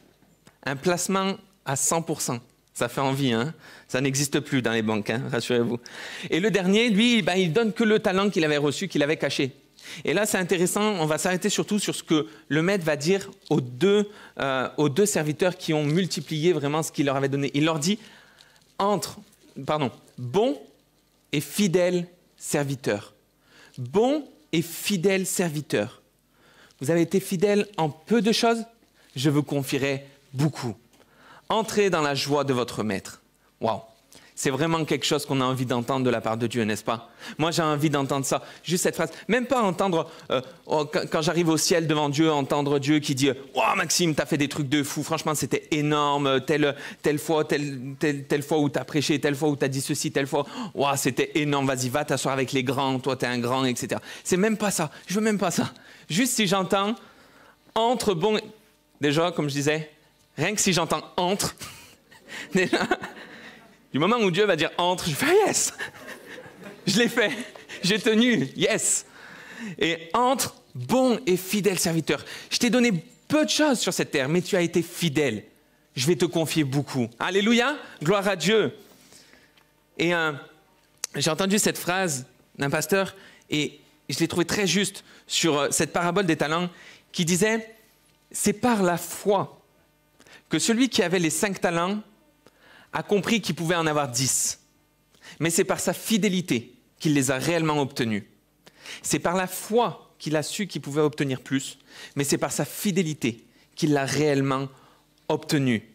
Un 0.65 0.75
placement 0.75 1.35
à 1.65 1.75
100%. 1.75 2.39
Ça 2.73 2.89
fait 2.89 3.01
envie, 3.01 3.31
hein 3.31 3.53
Ça 3.87 4.01
n'existe 4.01 4.39
plus 4.39 4.61
dans 4.61 4.71
les 4.71 4.81
banques, 4.81 5.09
hein, 5.09 5.21
rassurez-vous. 5.31 5.79
Et 6.31 6.39
le 6.39 6.49
dernier, 6.49 6.89
lui, 6.89 7.21
ben, 7.21 7.35
il 7.35 7.53
donne 7.53 7.71
que 7.71 7.83
le 7.83 7.99
talent 7.99 8.29
qu'il 8.29 8.43
avait 8.43 8.57
reçu, 8.57 8.87
qu'il 8.87 9.03
avait 9.03 9.17
caché. 9.17 9.51
Et 10.05 10.13
là, 10.13 10.25
c'est 10.25 10.37
intéressant, 10.37 10.81
on 10.81 11.05
va 11.05 11.17
s'arrêter 11.17 11.49
surtout 11.49 11.77
sur 11.77 11.93
ce 11.93 12.03
que 12.03 12.27
le 12.47 12.61
maître 12.61 12.83
va 12.83 12.95
dire 12.95 13.29
aux 13.49 13.61
deux, 13.61 14.09
euh, 14.39 14.69
aux 14.77 14.89
deux 14.89 15.05
serviteurs 15.05 15.57
qui 15.57 15.73
ont 15.73 15.83
multiplié 15.83 16.53
vraiment 16.53 16.81
ce 16.81 16.91
qu'il 16.91 17.05
leur 17.05 17.15
avait 17.15 17.29
donné. 17.29 17.51
Il 17.53 17.65
leur 17.65 17.79
dit, 17.79 17.99
entre, 18.79 19.19
pardon, 19.65 19.91
bon 20.17 20.59
et 21.31 21.41
fidèle 21.41 22.07
serviteur. 22.37 23.13
Bon 23.77 24.27
et 24.51 24.61
fidèle 24.61 25.25
serviteur. 25.25 26.01
Vous 26.79 26.91
avez 26.91 27.01
été 27.01 27.19
fidèle 27.19 27.67
en 27.77 27.89
peu 27.89 28.21
de 28.21 28.31
choses, 28.31 28.65
je 29.15 29.29
vous 29.29 29.43
confierai 29.43 30.05
beaucoup. 30.33 30.75
Entrez 31.53 31.91
dans 31.91 32.01
la 32.01 32.15
joie 32.15 32.43
de 32.43 32.51
votre 32.51 32.81
maître. 32.81 33.21
Waouh! 33.61 33.81
C'est 34.33 34.49
vraiment 34.49 34.85
quelque 34.85 35.05
chose 35.05 35.23
qu'on 35.27 35.39
a 35.39 35.45
envie 35.45 35.67
d'entendre 35.67 36.03
de 36.03 36.09
la 36.09 36.19
part 36.19 36.35
de 36.35 36.47
Dieu, 36.47 36.63
n'est-ce 36.63 36.83
pas? 36.83 37.11
Moi, 37.37 37.51
j'ai 37.51 37.61
envie 37.61 37.91
d'entendre 37.91 38.25
ça, 38.25 38.41
juste 38.63 38.81
cette 38.81 38.95
phrase. 38.95 39.11
Même 39.27 39.45
pas 39.45 39.61
entendre, 39.61 40.09
euh, 40.31 40.41
oh, 40.65 40.89
quand 41.11 41.21
j'arrive 41.21 41.49
au 41.49 41.57
ciel 41.57 41.85
devant 41.85 42.09
Dieu, 42.09 42.31
entendre 42.31 42.79
Dieu 42.79 42.97
qui 42.97 43.13
dit 43.13 43.29
Waouh, 43.53 43.75
Maxime, 43.75 44.15
t'as 44.15 44.25
fait 44.25 44.39
des 44.39 44.47
trucs 44.47 44.67
de 44.67 44.81
fou, 44.81 45.03
franchement, 45.03 45.35
c'était 45.35 45.67
énorme, 45.69 46.41
telle, 46.41 46.75
telle 47.03 47.19
fois, 47.19 47.45
telle, 47.45 47.93
telle, 47.99 48.41
fois 48.41 48.57
où 48.57 48.69
t'as 48.69 48.83
prêché, 48.83 49.19
telle 49.19 49.35
fois 49.35 49.49
où 49.49 49.55
t'as 49.55 49.67
dit 49.67 49.81
ceci, 49.81 50.11
telle 50.11 50.25
fois, 50.25 50.47
waouh, 50.73 50.97
c'était 50.97 51.33
énorme, 51.35 51.67
vas-y, 51.67 51.89
va 51.89 52.03
t'asseoir 52.03 52.33
avec 52.33 52.51
les 52.51 52.63
grands, 52.63 52.97
toi, 52.97 53.15
t'es 53.15 53.27
un 53.27 53.37
grand, 53.37 53.63
etc. 53.65 54.01
C'est 54.23 54.37
même 54.37 54.57
pas 54.57 54.71
ça, 54.71 54.89
je 55.05 55.13
veux 55.13 55.21
même 55.21 55.37
pas 55.37 55.51
ça. 55.51 55.71
Juste 56.09 56.33
si 56.33 56.47
j'entends 56.47 56.95
entre 57.75 58.15
bon. 58.15 58.39
Déjà, 58.99 59.31
comme 59.31 59.49
je 59.49 59.53
disais, 59.53 59.91
Rien 60.37 60.55
que 60.55 60.61
si 60.61 60.73
j'entends 60.73 61.03
entre, 61.17 61.55
du 62.55 63.99
moment 63.99 64.17
où 64.17 64.31
Dieu 64.31 64.45
va 64.45 64.55
dire 64.55 64.71
entre, 64.77 65.07
je 65.09 65.15
fais 65.15 65.33
yes. 65.45 65.73
Je 66.85 66.99
l'ai 66.99 67.09
fait. 67.09 67.31
J'ai 67.83 67.99
tenu. 67.99 68.49
Yes. 68.55 69.05
Et 69.79 70.09
entre, 70.13 70.55
bon 70.75 71.19
et 71.25 71.37
fidèle 71.37 71.79
serviteur. 71.79 72.25
Je 72.49 72.57
t'ai 72.57 72.69
donné 72.69 72.91
peu 73.27 73.45
de 73.45 73.49
choses 73.49 73.79
sur 73.79 73.93
cette 73.93 74.11
terre, 74.11 74.29
mais 74.29 74.41
tu 74.41 74.55
as 74.55 74.61
été 74.61 74.81
fidèle. 74.81 75.43
Je 75.95 76.07
vais 76.07 76.15
te 76.15 76.25
confier 76.25 76.63
beaucoup. 76.63 77.07
Alléluia. 77.19 77.75
Gloire 78.01 78.27
à 78.27 78.35
Dieu. 78.35 78.75
Et 79.97 80.13
euh, 80.13 80.31
j'ai 81.15 81.29
entendu 81.29 81.59
cette 81.59 81.77
phrase 81.77 82.25
d'un 82.57 82.69
pasteur 82.69 83.15
et 83.49 83.79
je 84.09 84.19
l'ai 84.19 84.27
trouvé 84.27 84.45
très 84.45 84.65
juste 84.65 85.03
sur 85.27 85.59
euh, 85.59 85.67
cette 85.71 85.93
parabole 85.93 86.25
des 86.25 86.35
talents 86.35 86.69
qui 87.11 87.25
disait, 87.25 87.75
c'est 88.31 88.53
par 88.53 88.81
la 88.81 88.97
foi 88.97 89.62
que 90.53 90.59
celui 90.59 90.87
qui 90.87 91.01
avait 91.01 91.17
les 91.17 91.31
cinq 91.31 91.61
talents 91.61 92.03
a 92.91 93.01
compris 93.01 93.41
qu'il 93.41 93.55
pouvait 93.55 93.73
en 93.73 93.87
avoir 93.87 94.07
dix. 94.07 94.59
Mais 95.39 95.49
c'est 95.49 95.63
par 95.63 95.79
sa 95.79 95.93
fidélité 95.93 96.75
qu'il 96.99 97.15
les 97.15 97.31
a 97.31 97.39
réellement 97.39 97.81
obtenus. 97.81 98.25
C'est 99.01 99.17
par 99.17 99.35
la 99.35 99.47
foi 99.47 100.13
qu'il 100.19 100.35
a 100.35 100.43
su 100.43 100.67
qu'il 100.67 100.83
pouvait 100.83 101.01
obtenir 101.01 101.41
plus, 101.41 101.79
mais 102.15 102.23
c'est 102.23 102.37
par 102.37 102.51
sa 102.51 102.65
fidélité 102.65 103.47
qu'il 103.75 103.93
l'a 103.93 104.05
réellement 104.05 104.69
obtenu. 105.27 105.89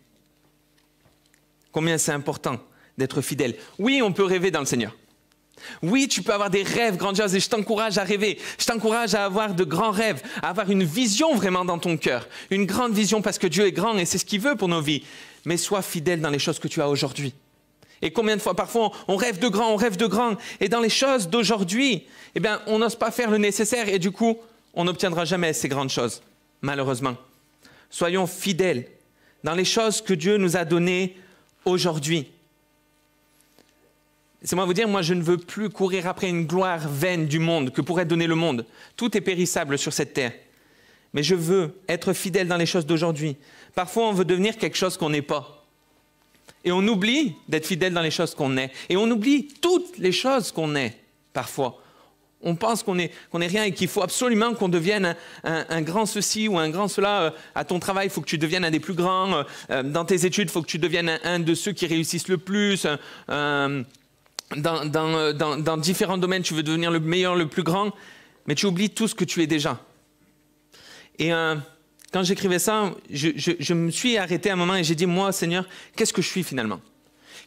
Combien 1.70 1.96
c'est 1.96 2.10
important 2.10 2.60
d'être 2.96 3.22
fidèle. 3.22 3.54
Oui, 3.78 4.02
on 4.02 4.12
peut 4.12 4.24
rêver 4.24 4.50
dans 4.50 4.58
le 4.58 4.66
Seigneur. 4.66 4.96
Oui, 5.82 6.08
tu 6.08 6.22
peux 6.22 6.32
avoir 6.32 6.50
des 6.50 6.62
rêves 6.62 6.96
grandioses 6.96 7.34
et 7.34 7.40
je 7.40 7.48
t'encourage 7.48 7.98
à 7.98 8.04
rêver. 8.04 8.38
Je 8.58 8.66
t'encourage 8.66 9.14
à 9.14 9.24
avoir 9.24 9.54
de 9.54 9.64
grands 9.64 9.90
rêves, 9.90 10.22
à 10.42 10.50
avoir 10.50 10.70
une 10.70 10.84
vision 10.84 11.34
vraiment 11.34 11.64
dans 11.64 11.78
ton 11.78 11.96
cœur. 11.96 12.28
Une 12.50 12.66
grande 12.66 12.92
vision 12.92 13.22
parce 13.22 13.38
que 13.38 13.46
Dieu 13.46 13.66
est 13.66 13.72
grand 13.72 13.96
et 13.98 14.04
c'est 14.04 14.18
ce 14.18 14.24
qu'il 14.24 14.40
veut 14.40 14.56
pour 14.56 14.68
nos 14.68 14.80
vies. 14.80 15.02
Mais 15.44 15.56
sois 15.56 15.82
fidèle 15.82 16.20
dans 16.20 16.30
les 16.30 16.38
choses 16.38 16.58
que 16.58 16.68
tu 16.68 16.80
as 16.80 16.88
aujourd'hui. 16.88 17.34
Et 18.02 18.12
combien 18.12 18.36
de 18.36 18.42
fois, 18.42 18.54
parfois, 18.54 18.92
on 19.08 19.16
rêve 19.16 19.38
de 19.38 19.48
grand, 19.48 19.72
on 19.72 19.76
rêve 19.76 19.96
de 19.96 20.06
grand. 20.06 20.36
Et 20.60 20.68
dans 20.68 20.80
les 20.80 20.88
choses 20.88 21.28
d'aujourd'hui, 21.28 22.06
eh 22.34 22.40
bien, 22.40 22.60
on 22.66 22.78
n'ose 22.78 22.96
pas 22.96 23.10
faire 23.10 23.30
le 23.30 23.38
nécessaire 23.38 23.88
et 23.88 23.98
du 23.98 24.10
coup, 24.10 24.38
on 24.74 24.84
n'obtiendra 24.84 25.24
jamais 25.24 25.52
ces 25.52 25.68
grandes 25.68 25.90
choses, 25.90 26.22
malheureusement. 26.62 27.16
Soyons 27.90 28.26
fidèles 28.26 28.86
dans 29.42 29.54
les 29.54 29.64
choses 29.64 30.00
que 30.00 30.14
Dieu 30.14 30.36
nous 30.36 30.56
a 30.56 30.64
données 30.64 31.16
aujourd'hui. 31.64 32.30
C'est 34.42 34.54
moi 34.54 34.64
vous 34.64 34.74
dire, 34.74 34.88
moi 34.88 35.02
je 35.02 35.14
ne 35.14 35.22
veux 35.22 35.36
plus 35.36 35.68
courir 35.68 36.06
après 36.06 36.28
une 36.28 36.46
gloire 36.46 36.88
vaine 36.88 37.26
du 37.26 37.38
monde 37.38 37.72
que 37.72 37.80
pourrait 37.80 38.04
donner 38.04 38.26
le 38.26 38.36
monde. 38.36 38.64
Tout 38.96 39.16
est 39.16 39.20
périssable 39.20 39.78
sur 39.78 39.92
cette 39.92 40.14
terre. 40.14 40.32
Mais 41.12 41.22
je 41.22 41.34
veux 41.34 41.74
être 41.88 42.12
fidèle 42.12 42.46
dans 42.46 42.56
les 42.56 42.66
choses 42.66 42.86
d'aujourd'hui. 42.86 43.36
Parfois 43.74 44.08
on 44.08 44.12
veut 44.12 44.24
devenir 44.24 44.56
quelque 44.56 44.76
chose 44.76 44.96
qu'on 44.96 45.10
n'est 45.10 45.22
pas. 45.22 45.64
Et 46.64 46.72
on 46.72 46.86
oublie 46.86 47.34
d'être 47.48 47.66
fidèle 47.66 47.94
dans 47.94 48.02
les 48.02 48.10
choses 48.10 48.34
qu'on 48.34 48.56
est. 48.56 48.70
Et 48.88 48.96
on 48.96 49.10
oublie 49.10 49.48
toutes 49.60 49.98
les 49.98 50.12
choses 50.12 50.52
qu'on 50.52 50.74
est, 50.76 50.96
parfois. 51.32 51.80
On 52.40 52.54
pense 52.54 52.84
qu'on 52.84 52.98
est, 52.98 53.10
qu'on 53.30 53.38
rien 53.38 53.64
et 53.64 53.72
qu'il 53.72 53.88
faut 53.88 54.02
absolument 54.02 54.54
qu'on 54.54 54.68
devienne 54.68 55.16
un, 55.42 55.82
grand 55.82 56.06
ceci 56.06 56.46
ou 56.46 56.56
un 56.56 56.70
grand 56.70 56.86
cela. 56.86 57.22
Euh, 57.22 57.30
à 57.56 57.64
ton 57.64 57.80
travail, 57.80 58.06
il 58.06 58.10
faut 58.10 58.20
que 58.20 58.28
tu 58.28 58.38
deviennes 58.38 58.64
un 58.64 58.70
des 58.70 58.78
plus 58.78 58.94
grands. 58.94 59.44
Euh, 59.70 59.82
dans 59.82 60.04
tes 60.04 60.24
études, 60.24 60.48
il 60.48 60.52
faut 60.52 60.62
que 60.62 60.68
tu 60.68 60.78
deviennes 60.78 61.18
un, 61.24 61.40
de 61.40 61.54
ceux 61.54 61.72
qui 61.72 61.86
réussissent 61.86 62.28
le 62.28 62.38
plus. 62.38 62.86
Euh, 63.30 63.82
dans, 64.56 64.84
dans, 64.84 65.76
différents 65.76 66.18
domaines, 66.18 66.42
tu 66.42 66.54
veux 66.54 66.62
devenir 66.62 66.90
le 66.90 67.00
meilleur, 67.00 67.36
le 67.36 67.48
plus 67.48 67.62
grand, 67.62 67.92
mais 68.46 68.54
tu 68.54 68.66
oublies 68.66 68.90
tout 68.90 69.08
ce 69.08 69.14
que 69.14 69.24
tu 69.24 69.42
es 69.42 69.46
déjà. 69.46 69.80
Et 71.18 71.30
quand 71.30 72.22
j'écrivais 72.22 72.58
ça, 72.58 72.94
je, 73.10 73.74
me 73.74 73.90
suis 73.90 74.16
arrêté 74.16 74.50
un 74.50 74.56
moment 74.56 74.76
et 74.76 74.84
j'ai 74.84 74.94
dit, 74.94 75.06
moi, 75.06 75.32
Seigneur, 75.32 75.68
qu'est-ce 75.96 76.12
que 76.12 76.22
je 76.22 76.28
suis 76.28 76.42
finalement? 76.42 76.80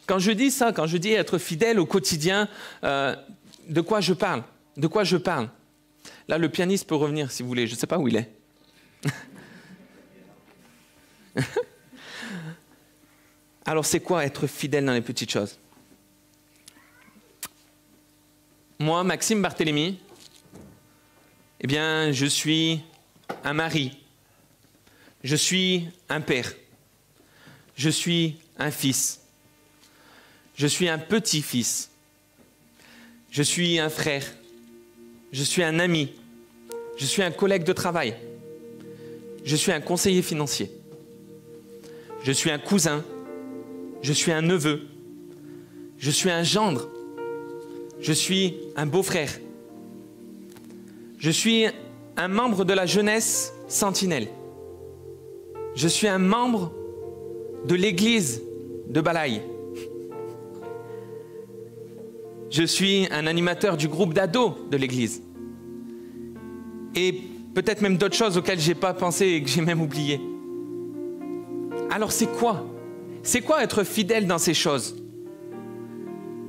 Quand 0.06 0.18
je 0.18 0.30
dis 0.32 0.50
ça, 0.50 0.72
quand 0.72 0.86
je 0.86 0.96
dis 0.96 1.12
être 1.12 1.38
fidèle 1.38 1.80
au 1.80 1.86
quotidien, 1.86 2.48
de 2.82 3.80
quoi 3.80 4.00
je 4.00 4.12
parle? 4.12 4.44
De 4.76 4.86
quoi 4.86 5.04
je 5.04 5.16
parle? 5.16 5.48
Là, 6.28 6.38
le 6.38 6.48
pianiste 6.48 6.88
peut 6.88 6.94
revenir 6.94 7.30
si 7.30 7.42
vous 7.42 7.48
voulez. 7.48 7.66
Je 7.66 7.74
ne 7.74 7.78
sais 7.78 7.86
pas 7.86 7.98
où 7.98 8.08
il 8.08 8.16
est. 8.16 8.30
Alors, 13.64 13.84
c'est 13.86 14.00
quoi 14.00 14.24
être 14.24 14.46
fidèle 14.46 14.84
dans 14.84 14.92
les 14.92 15.00
petites 15.00 15.30
choses? 15.30 15.58
Moi, 18.82 19.04
Maxime 19.04 19.40
Barthélemy, 19.40 19.98
eh 21.60 21.66
bien, 21.66 22.10
je 22.10 22.26
suis 22.26 22.80
un 23.44 23.52
mari. 23.52 23.96
Je 25.22 25.36
suis 25.36 25.86
un 26.08 26.20
père. 26.20 26.52
Je 27.76 27.88
suis 27.88 28.38
un 28.58 28.72
fils. 28.72 29.20
Je 30.56 30.66
suis 30.66 30.88
un 30.88 30.98
petit-fils. 30.98 31.90
Je 33.30 33.42
suis 33.42 33.78
un 33.78 33.88
frère 33.88 34.24
je 35.32 35.42
suis 35.42 35.62
un 35.62 35.78
ami, 35.78 36.12
je 36.96 37.06
suis 37.06 37.22
un 37.22 37.30
collègue 37.30 37.64
de 37.64 37.72
travail, 37.72 38.14
je 39.44 39.56
suis 39.56 39.72
un 39.72 39.80
conseiller 39.80 40.20
financier, 40.20 40.70
je 42.22 42.32
suis 42.32 42.50
un 42.50 42.58
cousin, 42.58 43.02
je 44.02 44.12
suis 44.12 44.30
un 44.30 44.42
neveu, 44.42 44.82
je 45.98 46.10
suis 46.10 46.30
un 46.30 46.42
gendre, 46.42 46.90
je 48.02 48.12
suis 48.12 48.56
un 48.76 48.86
beau-frère, 48.86 49.30
je 51.18 51.30
suis 51.30 51.66
un 52.16 52.28
membre 52.28 52.64
de 52.64 52.74
la 52.74 52.84
jeunesse 52.84 53.54
sentinelle, 53.68 54.28
je 55.74 55.88
suis 55.88 56.08
un 56.08 56.18
membre 56.18 56.72
de 57.66 57.74
l'église 57.74 58.42
de 58.88 59.00
Balaï. 59.00 59.40
Je 62.50 62.64
suis 62.64 63.08
un 63.10 63.26
animateur 63.26 63.78
du 63.78 63.88
groupe 63.88 64.12
d'ados 64.12 64.52
de 64.70 64.76
l'Église. 64.76 65.22
Et 66.94 67.14
peut-être 67.54 67.80
même 67.80 67.96
d'autres 67.96 68.16
choses 68.16 68.36
auxquelles 68.36 68.60
je 68.60 68.68
n'ai 68.68 68.74
pas 68.74 68.92
pensé 68.92 69.26
et 69.26 69.42
que 69.42 69.48
j'ai 69.48 69.62
même 69.62 69.80
oublié. 69.80 70.20
Alors 71.90 72.12
c'est 72.12 72.26
quoi? 72.26 72.66
C'est 73.22 73.40
quoi 73.40 73.62
être 73.62 73.84
fidèle 73.84 74.26
dans 74.26 74.36
ces 74.36 74.52
choses? 74.52 74.96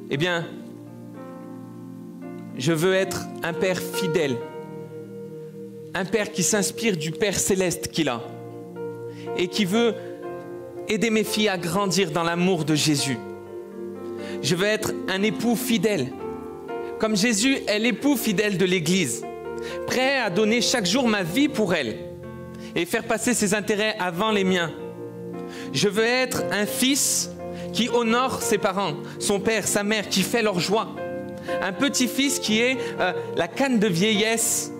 Eh 0.09 0.17
bien, 0.17 0.45
je 2.57 2.71
veux 2.71 2.93
être 2.93 3.25
un 3.43 3.53
père 3.53 3.79
fidèle, 3.79 4.37
un 5.93 6.05
père 6.05 6.31
qui 6.31 6.43
s'inspire 6.43 6.97
du 6.97 7.11
Père 7.11 7.39
céleste 7.39 7.89
qu'il 7.89 8.09
a 8.09 8.21
et 9.37 9.47
qui 9.47 9.65
veut 9.65 9.93
aider 10.87 11.09
mes 11.09 11.23
filles 11.23 11.49
à 11.49 11.57
grandir 11.57 12.11
dans 12.11 12.23
l'amour 12.23 12.65
de 12.65 12.75
Jésus. 12.75 13.17
Je 14.41 14.55
veux 14.55 14.67
être 14.67 14.91
un 15.07 15.23
époux 15.23 15.55
fidèle. 15.55 16.07
Comme 16.99 17.15
Jésus 17.15 17.57
est 17.67 17.79
l'époux 17.79 18.15
fidèle 18.15 18.57
de 18.57 18.65
l'Église, 18.65 19.23
prêt 19.87 20.19
à 20.19 20.29
donner 20.29 20.61
chaque 20.61 20.85
jour 20.85 21.07
ma 21.07 21.23
vie 21.23 21.47
pour 21.47 21.73
elle 21.73 21.97
et 22.75 22.85
faire 22.85 23.03
passer 23.03 23.33
ses 23.33 23.53
intérêts 23.53 23.95
avant 23.99 24.31
les 24.31 24.43
miens. 24.43 24.71
Je 25.73 25.87
veux 25.87 26.03
être 26.03 26.43
un 26.51 26.65
fils 26.65 27.29
qui 27.71 27.89
honore 27.89 28.41
ses 28.41 28.57
parents, 28.57 28.93
son 29.19 29.39
père, 29.39 29.67
sa 29.67 29.83
mère, 29.83 30.07
qui 30.09 30.21
fait 30.21 30.41
leur 30.41 30.59
joie. 30.59 30.95
Un 31.61 31.73
petit-fils 31.73 32.39
qui 32.39 32.59
est 32.59 32.77
euh, 32.99 33.13
la 33.35 33.47
canne 33.47 33.79
de 33.79 33.87
vieillesse 33.87 34.71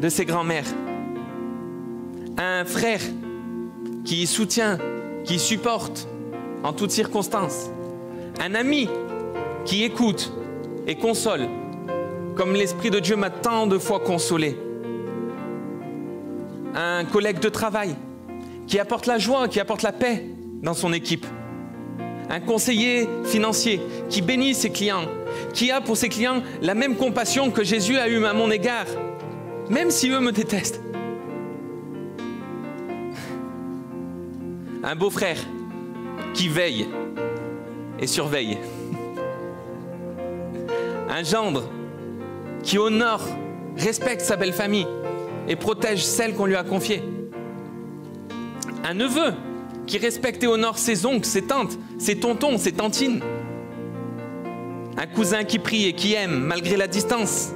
de 0.00 0.08
ses 0.08 0.24
grands-mères. 0.24 0.66
Un 2.38 2.64
frère 2.64 3.00
qui 4.04 4.26
soutient, 4.26 4.78
qui 5.24 5.38
supporte 5.38 6.08
en 6.64 6.72
toutes 6.72 6.90
circonstances. 6.90 7.70
Un 8.40 8.54
ami 8.54 8.88
qui 9.64 9.84
écoute 9.84 10.32
et 10.86 10.96
console, 10.96 11.48
comme 12.34 12.54
l'Esprit 12.54 12.90
de 12.90 12.98
Dieu 12.98 13.16
m'a 13.16 13.30
tant 13.30 13.66
de 13.66 13.78
fois 13.78 14.00
consolé. 14.00 14.56
Un 16.74 17.04
collègue 17.04 17.38
de 17.38 17.48
travail 17.48 17.94
qui 18.66 18.78
apporte 18.78 19.06
la 19.06 19.18
joie, 19.18 19.48
qui 19.48 19.60
apporte 19.60 19.82
la 19.82 19.92
paix 19.92 20.24
dans 20.62 20.74
son 20.74 20.92
équipe. 20.92 21.26
Un 22.30 22.40
conseiller 22.40 23.08
financier 23.24 23.80
qui 24.08 24.22
bénit 24.22 24.54
ses 24.54 24.70
clients, 24.70 25.04
qui 25.52 25.70
a 25.70 25.80
pour 25.80 25.96
ses 25.96 26.08
clients 26.08 26.42
la 26.60 26.74
même 26.74 26.96
compassion 26.96 27.50
que 27.50 27.64
Jésus 27.64 27.96
a 27.96 28.08
eue 28.08 28.24
à 28.24 28.32
mon 28.32 28.50
égard, 28.50 28.86
même 29.68 29.90
si 29.90 30.10
eux 30.10 30.20
me 30.20 30.32
détestent. 30.32 30.80
Un 34.84 34.96
beau-frère 34.96 35.38
qui 36.34 36.48
veille 36.48 36.88
et 38.00 38.06
surveille 38.06 38.58
un 41.12 41.22
gendre 41.22 41.64
qui 42.62 42.78
honore, 42.78 43.20
respecte 43.76 44.22
sa 44.22 44.36
belle 44.36 44.52
famille 44.52 44.86
et 45.46 45.56
protège 45.56 46.04
celle 46.04 46.34
qu'on 46.34 46.46
lui 46.46 46.56
a 46.56 46.64
confiée. 46.64 47.02
Un 48.84 48.94
neveu 48.94 49.34
qui 49.86 49.98
respecte 49.98 50.42
et 50.42 50.46
honore 50.46 50.78
ses 50.78 51.04
oncles, 51.04 51.26
ses 51.26 51.42
tantes, 51.42 51.78
ses 51.98 52.18
tontons, 52.18 52.56
ses 52.56 52.72
tantines. 52.72 53.20
Un 54.96 55.06
cousin 55.06 55.44
qui 55.44 55.58
prie 55.58 55.86
et 55.86 55.92
qui 55.92 56.14
aime 56.14 56.38
malgré 56.38 56.76
la 56.76 56.86
distance. 56.86 57.52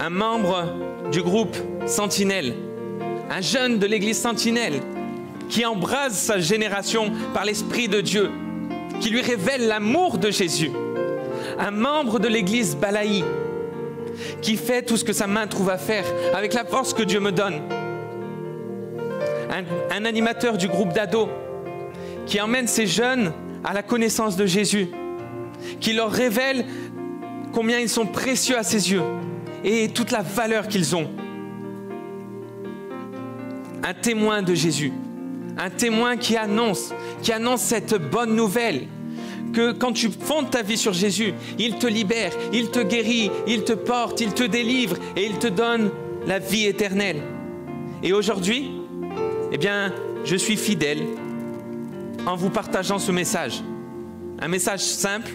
Un 0.00 0.10
membre 0.10 0.66
du 1.12 1.22
groupe 1.22 1.56
Sentinelle, 1.86 2.54
un 3.30 3.40
jeune 3.40 3.78
de 3.78 3.86
l'église 3.86 4.18
Sentinelle 4.18 4.80
qui 5.48 5.64
embrase 5.64 6.14
sa 6.14 6.38
génération 6.38 7.12
par 7.32 7.44
l'Esprit 7.44 7.88
de 7.88 8.00
Dieu, 8.00 8.30
qui 9.00 9.10
lui 9.10 9.20
révèle 9.20 9.66
l'amour 9.68 10.18
de 10.18 10.30
Jésus 10.30 10.70
un 11.58 11.70
membre 11.70 12.18
de 12.18 12.28
l'église 12.28 12.76
Balaï, 12.76 13.24
qui 14.40 14.56
fait 14.56 14.82
tout 14.82 14.96
ce 14.96 15.04
que 15.04 15.12
sa 15.12 15.26
main 15.26 15.46
trouve 15.46 15.70
à 15.70 15.78
faire 15.78 16.04
avec 16.34 16.54
la 16.54 16.64
force 16.64 16.94
que 16.94 17.02
Dieu 17.02 17.20
me 17.20 17.32
donne. 17.32 17.60
Un, 19.90 20.04
animateur 20.04 20.58
du 20.58 20.68
groupe 20.68 20.92
d'ados 20.92 21.28
qui 22.26 22.40
emmène 22.40 22.66
ces 22.66 22.86
jeunes 22.86 23.32
à 23.64 23.72
la 23.72 23.82
connaissance 23.82 24.36
de 24.36 24.46
Jésus, 24.46 24.88
qui 25.80 25.94
leur 25.94 26.12
révèle 26.12 26.66
combien 27.52 27.80
ils 27.80 27.88
sont 27.88 28.06
précieux 28.06 28.58
à 28.58 28.62
ses 28.62 28.92
yeux 28.92 29.02
et 29.64 29.88
toute 29.88 30.10
la 30.10 30.22
valeur 30.22 30.68
qu'ils 30.68 30.94
ont. 30.94 31.10
Un 33.82 33.94
témoin 33.94 34.42
de 34.42 34.54
Jésus, 34.54 34.92
un 35.56 35.70
témoin 35.70 36.16
qui 36.16 36.36
annonce, 36.36 36.92
qui 37.22 37.32
annonce 37.32 37.62
cette 37.62 37.94
bonne 37.94 38.36
nouvelle, 38.36 38.86
que 39.52 39.72
quand 39.72 39.92
tu 39.92 40.10
fondes 40.10 40.50
ta 40.50 40.62
vie 40.62 40.76
sur 40.76 40.92
Jésus, 40.92 41.32
il 41.58 41.76
te 41.76 41.86
libère, 41.86 42.32
il 42.52 42.70
te 42.70 42.80
guérit, 42.80 43.30
il 43.46 43.64
te 43.64 43.72
porte, 43.72 44.20
il 44.20 44.34
te 44.34 44.42
délivre 44.42 44.96
et 45.16 45.24
il 45.24 45.38
te 45.38 45.46
donne 45.46 45.90
la 46.26 46.38
vie 46.38 46.66
éternelle. 46.66 47.22
Et 48.02 48.12
aujourd'hui, 48.12 48.70
eh 49.52 49.58
bien, 49.58 49.94
je 50.24 50.36
suis 50.36 50.56
fidèle 50.56 51.06
en 52.26 52.36
vous 52.36 52.50
partageant 52.50 52.98
ce 52.98 53.12
message. 53.12 53.62
Un 54.40 54.48
message 54.48 54.80
simple, 54.80 55.30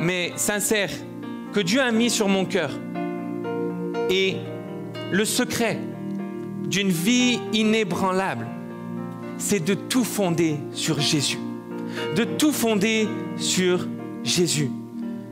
mais 0.00 0.32
sincère, 0.36 0.90
que 1.52 1.60
Dieu 1.60 1.80
a 1.80 1.90
mis 1.92 2.10
sur 2.10 2.28
mon 2.28 2.44
cœur. 2.44 2.70
Et 4.10 4.36
le 5.10 5.24
secret 5.24 5.78
d'une 6.64 6.90
vie 6.90 7.40
inébranlable, 7.52 8.46
c'est 9.38 9.64
de 9.64 9.74
tout 9.74 10.04
fonder 10.04 10.56
sur 10.72 11.00
Jésus 11.00 11.38
de 12.14 12.24
tout 12.24 12.52
fonder 12.52 13.08
sur 13.36 13.86
Jésus, 14.24 14.70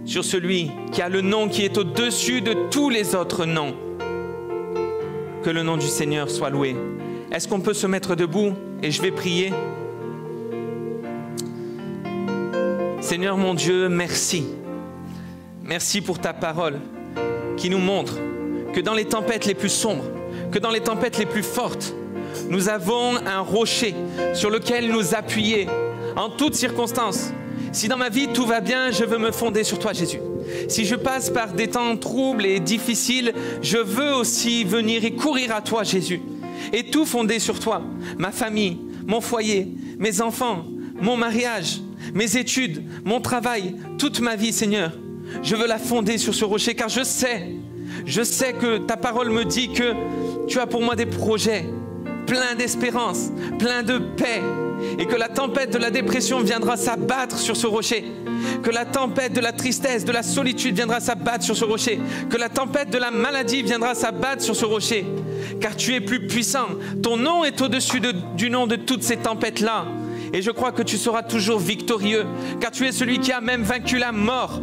sur 0.04 0.24
celui 0.24 0.70
qui 0.92 1.02
a 1.02 1.08
le 1.08 1.20
nom 1.20 1.48
qui 1.48 1.62
est 1.62 1.78
au-dessus 1.78 2.40
de 2.40 2.54
tous 2.70 2.90
les 2.90 3.14
autres 3.14 3.44
noms. 3.44 3.74
Que 5.42 5.50
le 5.50 5.62
nom 5.62 5.76
du 5.76 5.86
Seigneur 5.86 6.30
soit 6.30 6.50
loué. 6.50 6.74
Est-ce 7.32 7.48
qu'on 7.48 7.60
peut 7.60 7.74
se 7.74 7.86
mettre 7.86 8.14
debout 8.14 8.52
et 8.82 8.90
je 8.90 9.02
vais 9.02 9.10
prier? 9.10 9.52
Seigneur 13.14 13.36
mon 13.36 13.54
Dieu, 13.54 13.88
merci. 13.88 14.42
Merci 15.62 16.00
pour 16.00 16.18
ta 16.18 16.32
parole 16.32 16.80
qui 17.56 17.70
nous 17.70 17.78
montre 17.78 18.18
que 18.72 18.80
dans 18.80 18.92
les 18.92 19.04
tempêtes 19.04 19.46
les 19.46 19.54
plus 19.54 19.68
sombres, 19.68 20.06
que 20.50 20.58
dans 20.58 20.72
les 20.72 20.80
tempêtes 20.80 21.18
les 21.18 21.24
plus 21.24 21.44
fortes, 21.44 21.94
nous 22.50 22.68
avons 22.68 23.16
un 23.24 23.38
rocher 23.38 23.94
sur 24.32 24.50
lequel 24.50 24.90
nous 24.90 25.14
appuyer 25.14 25.68
en 26.16 26.28
toutes 26.28 26.56
circonstances. 26.56 27.32
Si 27.70 27.86
dans 27.86 27.96
ma 27.96 28.08
vie 28.08 28.26
tout 28.34 28.46
va 28.46 28.60
bien, 28.60 28.90
je 28.90 29.04
veux 29.04 29.18
me 29.18 29.30
fonder 29.30 29.62
sur 29.62 29.78
toi, 29.78 29.92
Jésus. 29.92 30.18
Si 30.66 30.84
je 30.84 30.96
passe 30.96 31.30
par 31.30 31.52
des 31.52 31.68
temps 31.68 31.96
troubles 31.96 32.44
et 32.44 32.58
difficiles, 32.58 33.32
je 33.62 33.78
veux 33.78 34.12
aussi 34.12 34.64
venir 34.64 35.04
et 35.04 35.14
courir 35.14 35.54
à 35.54 35.60
toi, 35.60 35.84
Jésus. 35.84 36.20
Et 36.72 36.90
tout 36.90 37.06
fonder 37.06 37.38
sur 37.38 37.60
toi. 37.60 37.80
Ma 38.18 38.32
famille, 38.32 38.80
mon 39.06 39.20
foyer, 39.20 39.68
mes 40.00 40.20
enfants, 40.20 40.64
mon 41.00 41.16
mariage, 41.16 41.78
mes 42.14 42.36
études, 42.36 42.82
mon 43.04 43.20
travail, 43.20 43.74
toute 43.98 44.20
ma 44.20 44.36
vie, 44.36 44.52
Seigneur. 44.52 44.92
Je 45.42 45.56
veux 45.56 45.66
la 45.66 45.78
fonder 45.78 46.16
sur 46.16 46.34
ce 46.34 46.44
rocher 46.44 46.74
car 46.74 46.88
je 46.88 47.02
sais, 47.02 47.48
je 48.06 48.22
sais 48.22 48.52
que 48.52 48.78
ta 48.78 48.96
parole 48.96 49.30
me 49.30 49.44
dit 49.44 49.72
que 49.72 49.92
tu 50.46 50.58
as 50.60 50.66
pour 50.66 50.80
moi 50.80 50.94
des 50.94 51.06
projets 51.06 51.64
plein 52.26 52.54
d'espérance, 52.56 53.30
plein 53.58 53.82
de 53.82 53.98
paix, 53.98 54.40
et 54.98 55.06
que 55.06 55.16
la 55.16 55.28
tempête 55.28 55.72
de 55.72 55.78
la 55.78 55.90
dépression 55.90 56.40
viendra 56.40 56.76
s'abattre 56.76 57.38
sur 57.38 57.56
ce 57.56 57.66
rocher, 57.66 58.04
que 58.62 58.70
la 58.70 58.84
tempête 58.84 59.32
de 59.32 59.40
la 59.40 59.52
tristesse, 59.52 60.04
de 60.04 60.12
la 60.12 60.22
solitude 60.22 60.74
viendra 60.74 61.00
s'abattre 61.00 61.44
sur 61.44 61.56
ce 61.56 61.64
rocher, 61.64 62.00
que 62.30 62.36
la 62.36 62.48
tempête 62.48 62.90
de 62.90 62.98
la 62.98 63.10
maladie 63.10 63.62
viendra 63.62 63.94
s'abattre 63.94 64.42
sur 64.42 64.56
ce 64.56 64.64
rocher, 64.64 65.04
car 65.60 65.76
tu 65.76 65.94
es 65.94 66.00
plus 66.00 66.26
puissant, 66.26 66.68
ton 67.02 67.16
nom 67.16 67.44
est 67.44 67.60
au-dessus 67.60 68.00
du 68.36 68.50
nom 68.50 68.66
de 68.66 68.76
toutes 68.76 69.02
ces 69.02 69.16
tempêtes-là, 69.16 69.86
et 70.34 70.42
je 70.42 70.50
crois 70.50 70.72
que 70.72 70.82
tu 70.82 70.98
seras 70.98 71.22
toujours 71.22 71.60
victorieux, 71.60 72.26
car 72.60 72.72
tu 72.72 72.84
es 72.86 72.92
celui 72.92 73.20
qui 73.20 73.30
a 73.30 73.40
même 73.40 73.62
vaincu 73.62 73.98
la 73.98 74.10
mort. 74.10 74.60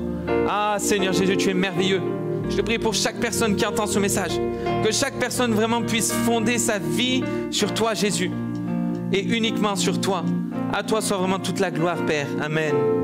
Ah 0.48 0.76
Seigneur 0.78 1.14
Jésus, 1.14 1.38
tu 1.38 1.50
es 1.50 1.54
merveilleux. 1.54 2.02
Je 2.50 2.58
te 2.58 2.62
prie 2.62 2.78
pour 2.78 2.94
chaque 2.94 3.22
personne 3.22 3.56
qui 3.56 3.66
entend 3.66 3.88
ce 3.88 3.98
message, 3.98 4.34
que 4.84 4.92
chaque 4.92 5.18
personne 5.18 5.54
vraiment 5.54 5.82
puisse 5.82 6.12
fonder 6.12 6.58
sa 6.58 6.78
vie 6.78 7.24
sur 7.50 7.74
toi, 7.74 7.94
Jésus, 7.94 8.30
et 9.14 9.24
uniquement 9.24 9.78
sur 9.78 10.02
toi. 10.02 10.26
À 10.74 10.84
toi 10.84 11.02
soit 11.02 11.18
vraiment 11.18 11.40
toute 11.40 11.62
la 11.62 11.72
gloire, 11.72 12.06
Père. 12.06 12.28
Amen. 12.42 13.01